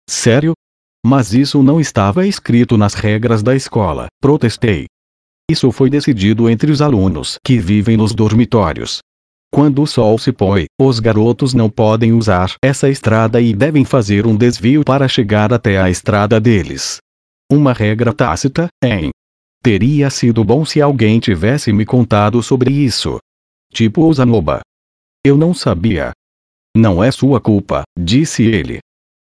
Sério? 0.09 0.53
Mas 1.05 1.35
isso 1.35 1.61
não 1.61 1.79
estava 1.79 2.25
escrito 2.25 2.75
nas 2.79 2.95
regras 2.95 3.43
da 3.43 3.55
escola, 3.55 4.07
protestei. 4.19 4.87
Isso 5.51 5.71
foi 5.71 5.87
decidido 5.87 6.49
entre 6.49 6.71
os 6.71 6.81
alunos 6.81 7.37
que 7.45 7.59
vivem 7.59 7.95
nos 7.95 8.15
dormitórios. 8.15 9.01
Quando 9.53 9.83
o 9.83 9.85
sol 9.85 10.17
se 10.17 10.31
põe, 10.31 10.65
os 10.81 10.99
garotos 10.99 11.53
não 11.53 11.69
podem 11.69 12.13
usar 12.13 12.55
essa 12.59 12.89
estrada 12.89 13.39
e 13.39 13.53
devem 13.53 13.85
fazer 13.85 14.25
um 14.25 14.35
desvio 14.35 14.83
para 14.83 15.07
chegar 15.07 15.53
até 15.53 15.79
a 15.79 15.91
estrada 15.91 16.39
deles. 16.39 16.97
Uma 17.51 17.71
regra 17.71 18.11
tácita, 18.11 18.67
hein? 18.83 19.11
Teria 19.61 20.09
sido 20.09 20.43
bom 20.43 20.65
se 20.65 20.81
alguém 20.81 21.19
tivesse 21.19 21.71
me 21.71 21.85
contado 21.85 22.41
sobre 22.41 22.71
isso. 22.71 23.19
Tipo 23.71 24.03
Osanoba. 24.05 24.61
Eu 25.23 25.37
não 25.37 25.53
sabia. 25.53 26.11
Não 26.75 27.03
é 27.03 27.11
sua 27.11 27.41
culpa, 27.41 27.83
disse 27.97 28.43
ele. 28.43 28.79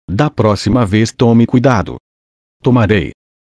Da 0.09 0.29
próxima 0.29 0.85
vez 0.85 1.11
tome 1.11 1.45
cuidado. 1.45 1.97
Tomarei. 2.61 3.11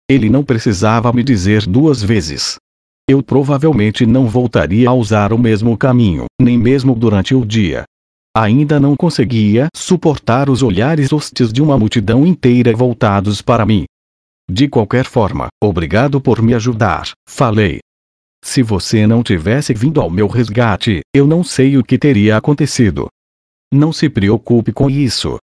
Ele 0.09 0.29
não 0.29 0.45
precisava 0.45 1.13
me 1.13 1.23
dizer 1.23 1.67
duas 1.67 2.03
vezes. 2.03 2.57
Eu 3.09 3.23
provavelmente 3.23 4.07
não 4.07 4.29
voltaria 4.29 4.89
a 4.89 4.95
usar 4.95 5.33
o 5.33 5.39
mesmo 5.39 5.77
caminho, 5.77 6.27
nem 6.41 6.57
mesmo 6.57 6.95
durante 6.95 7.35
o 7.35 7.45
dia. 7.45 7.85
Ainda 8.37 8.79
não 8.79 8.95
conseguia 8.95 9.67
suportar 9.75 10.49
os 10.49 10.63
olhares 10.63 11.13
hostis 11.13 11.53
de 11.53 11.61
uma 11.61 11.77
multidão 11.77 12.25
inteira 12.25 12.75
voltados 12.75 13.43
para 13.43 13.67
mim. 13.67 13.85
De 14.49 14.69
qualquer 14.69 15.05
forma, 15.05 15.49
obrigado 15.63 16.21
por 16.21 16.41
me 16.41 16.55
ajudar, 16.55 17.11
falei. 17.29 17.81
Se 18.43 18.63
você 18.63 19.07
não 19.07 19.23
tivesse 19.23 19.75
vindo 19.75 20.01
ao 20.01 20.11
meu 20.11 20.27
resgate, 20.27 21.01
eu 21.15 21.27
não 21.27 21.45
sei 21.45 21.77
o 21.77 21.85
que 21.85 21.99
teria 21.99 22.37
acontecido. 22.37 23.09
Não 23.73 23.93
se 23.93 24.09
preocupe 24.09 24.73
com 24.73 24.91
isso. 24.91 25.39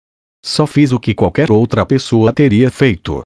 Só 0.44 0.66
fiz 0.66 0.92
o 0.92 1.00
que 1.00 1.14
qualquer 1.14 1.50
outra 1.50 1.84
pessoa 1.84 2.32
teria 2.32 2.70
feito. 2.70 3.22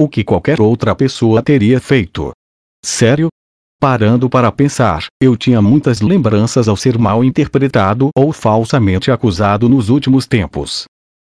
O 0.00 0.08
que 0.08 0.24
qualquer 0.24 0.60
outra 0.60 0.94
pessoa 0.94 1.42
teria 1.42 1.80
feito. 1.80 2.32
Sério? 2.84 3.28
Parando 3.78 4.28
para 4.28 4.50
pensar, 4.52 5.06
eu 5.22 5.36
tinha 5.36 5.62
muitas 5.62 6.00
lembranças 6.00 6.68
ao 6.68 6.76
ser 6.76 6.98
mal 6.98 7.24
interpretado 7.24 8.10
ou 8.16 8.32
falsamente 8.32 9.10
acusado 9.10 9.68
nos 9.68 9.88
últimos 9.88 10.26
tempos. 10.26 10.84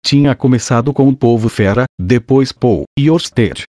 Tinha 0.05 0.35
começado 0.35 0.92
com 0.92 1.09
o 1.09 1.16
povo 1.16 1.49
fera, 1.49 1.85
depois 2.01 2.53
Paul 2.53 2.85
e 2.99 3.11
Orsted. 3.11 3.64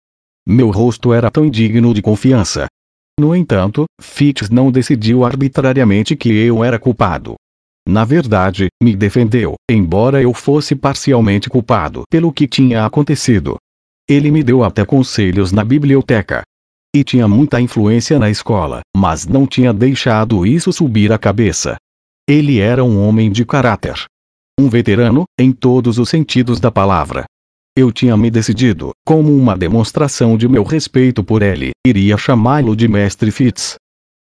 Meu 0.48 0.70
rosto 0.70 1.12
era 1.12 1.32
tão 1.32 1.46
indigno 1.46 1.94
de 1.94 2.02
confiança, 2.02 2.68
no 3.20 3.36
entanto, 3.36 3.86
Fitz 4.00 4.50
não 4.50 4.72
decidiu 4.72 5.26
arbitrariamente 5.26 6.16
que 6.16 6.30
eu 6.30 6.64
era 6.64 6.78
culpado. 6.78 7.36
Na 7.88 8.06
verdade, 8.06 8.68
me 8.84 8.96
defendeu, 8.96 9.56
embora 9.70 10.22
eu 10.22 10.34
fosse 10.34 10.76
parcialmente 10.76 11.50
culpado 11.50 12.04
pelo 12.12 12.32
que 12.32 12.48
tinha 12.48 12.86
acontecido. 12.86 13.58
Ele 14.08 14.30
me 14.30 14.44
deu 14.44 14.64
até 14.64 14.86
conselhos 14.86 15.52
na 15.52 15.64
biblioteca. 15.64 16.44
E 16.96 17.04
tinha 17.04 17.28
muita 17.28 17.60
influência 17.60 18.20
na 18.20 18.30
escola, 18.30 18.82
mas 18.96 19.26
não 19.26 19.48
tinha 19.48 19.74
deixado 19.74 20.46
isso 20.46 20.72
subir 20.72 21.12
a 21.12 21.18
cabeça. 21.18 21.76
Ele 22.30 22.60
era 22.60 22.84
um 22.84 23.02
homem 23.02 23.32
de 23.32 23.46
caráter. 23.46 24.06
Um 24.60 24.70
veterano, 24.70 25.24
em 25.40 25.52
todos 25.52 25.98
os 25.98 26.10
sentidos 26.10 26.60
da 26.60 26.72
palavra, 26.72 27.26
eu 27.78 27.92
tinha 27.92 28.18
me 28.18 28.32
decidido, 28.32 28.90
como 29.06 29.32
uma 29.32 29.56
demonstração 29.56 30.36
de 30.36 30.48
meu 30.48 30.64
respeito 30.64 31.24
por 31.24 31.44
ele, 31.44 31.70
iria 31.86 32.18
chamá-lo 32.18 32.76
de 32.76 32.88
Mestre 32.88 33.30
Fitz. 33.30 33.76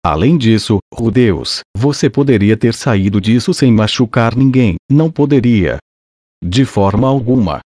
Além 0.07 0.39
disso, 0.39 0.79
Rudeus, 0.95 1.61
você 1.77 2.09
poderia 2.09 2.57
ter 2.57 2.73
saído 2.73 3.21
disso 3.21 3.53
sem 3.53 3.73
machucar 3.73 4.37
ninguém, 4.37 4.77
não 4.89 5.11
poderia. 5.11 5.79
De 6.41 6.65
forma 6.65 7.09
alguma. 7.09 7.59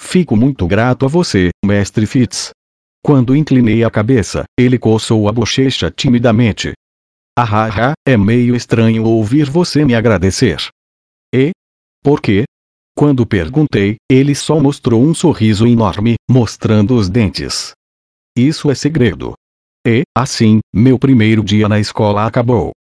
Fico 0.00 0.34
muito 0.34 0.66
grato 0.66 1.04
a 1.04 1.08
você, 1.08 1.50
Mestre 1.62 2.06
Fitz. 2.06 2.50
Quando 3.04 3.36
inclinei 3.36 3.84
a 3.84 3.90
cabeça, 3.90 4.44
ele 4.58 4.78
coçou 4.78 5.28
a 5.28 5.32
bochecha 5.32 5.90
timidamente. 5.90 6.72
Ah, 7.38 7.92
é 8.06 8.16
meio 8.16 8.56
estranho 8.56 9.04
ouvir 9.04 9.50
você 9.50 9.84
me 9.84 9.94
agradecer. 9.94 10.68
E? 11.34 11.50
Por 12.02 12.22
quê? 12.22 12.44
Quando 12.98 13.24
perguntei, 13.24 13.94
ele 14.10 14.34
só 14.34 14.58
mostrou 14.58 15.00
um 15.00 15.14
sorriso 15.14 15.68
enorme, 15.68 16.16
mostrando 16.28 16.96
os 16.96 17.08
dentes. 17.08 17.70
Isso 18.36 18.72
é 18.72 18.74
segredo. 18.74 19.34
E, 19.86 20.02
assim, 20.12 20.58
meu 20.74 20.98
primeiro 20.98 21.44
dia 21.44 21.68
na 21.68 21.78
escola 21.78 22.26
acabou. 22.26 22.72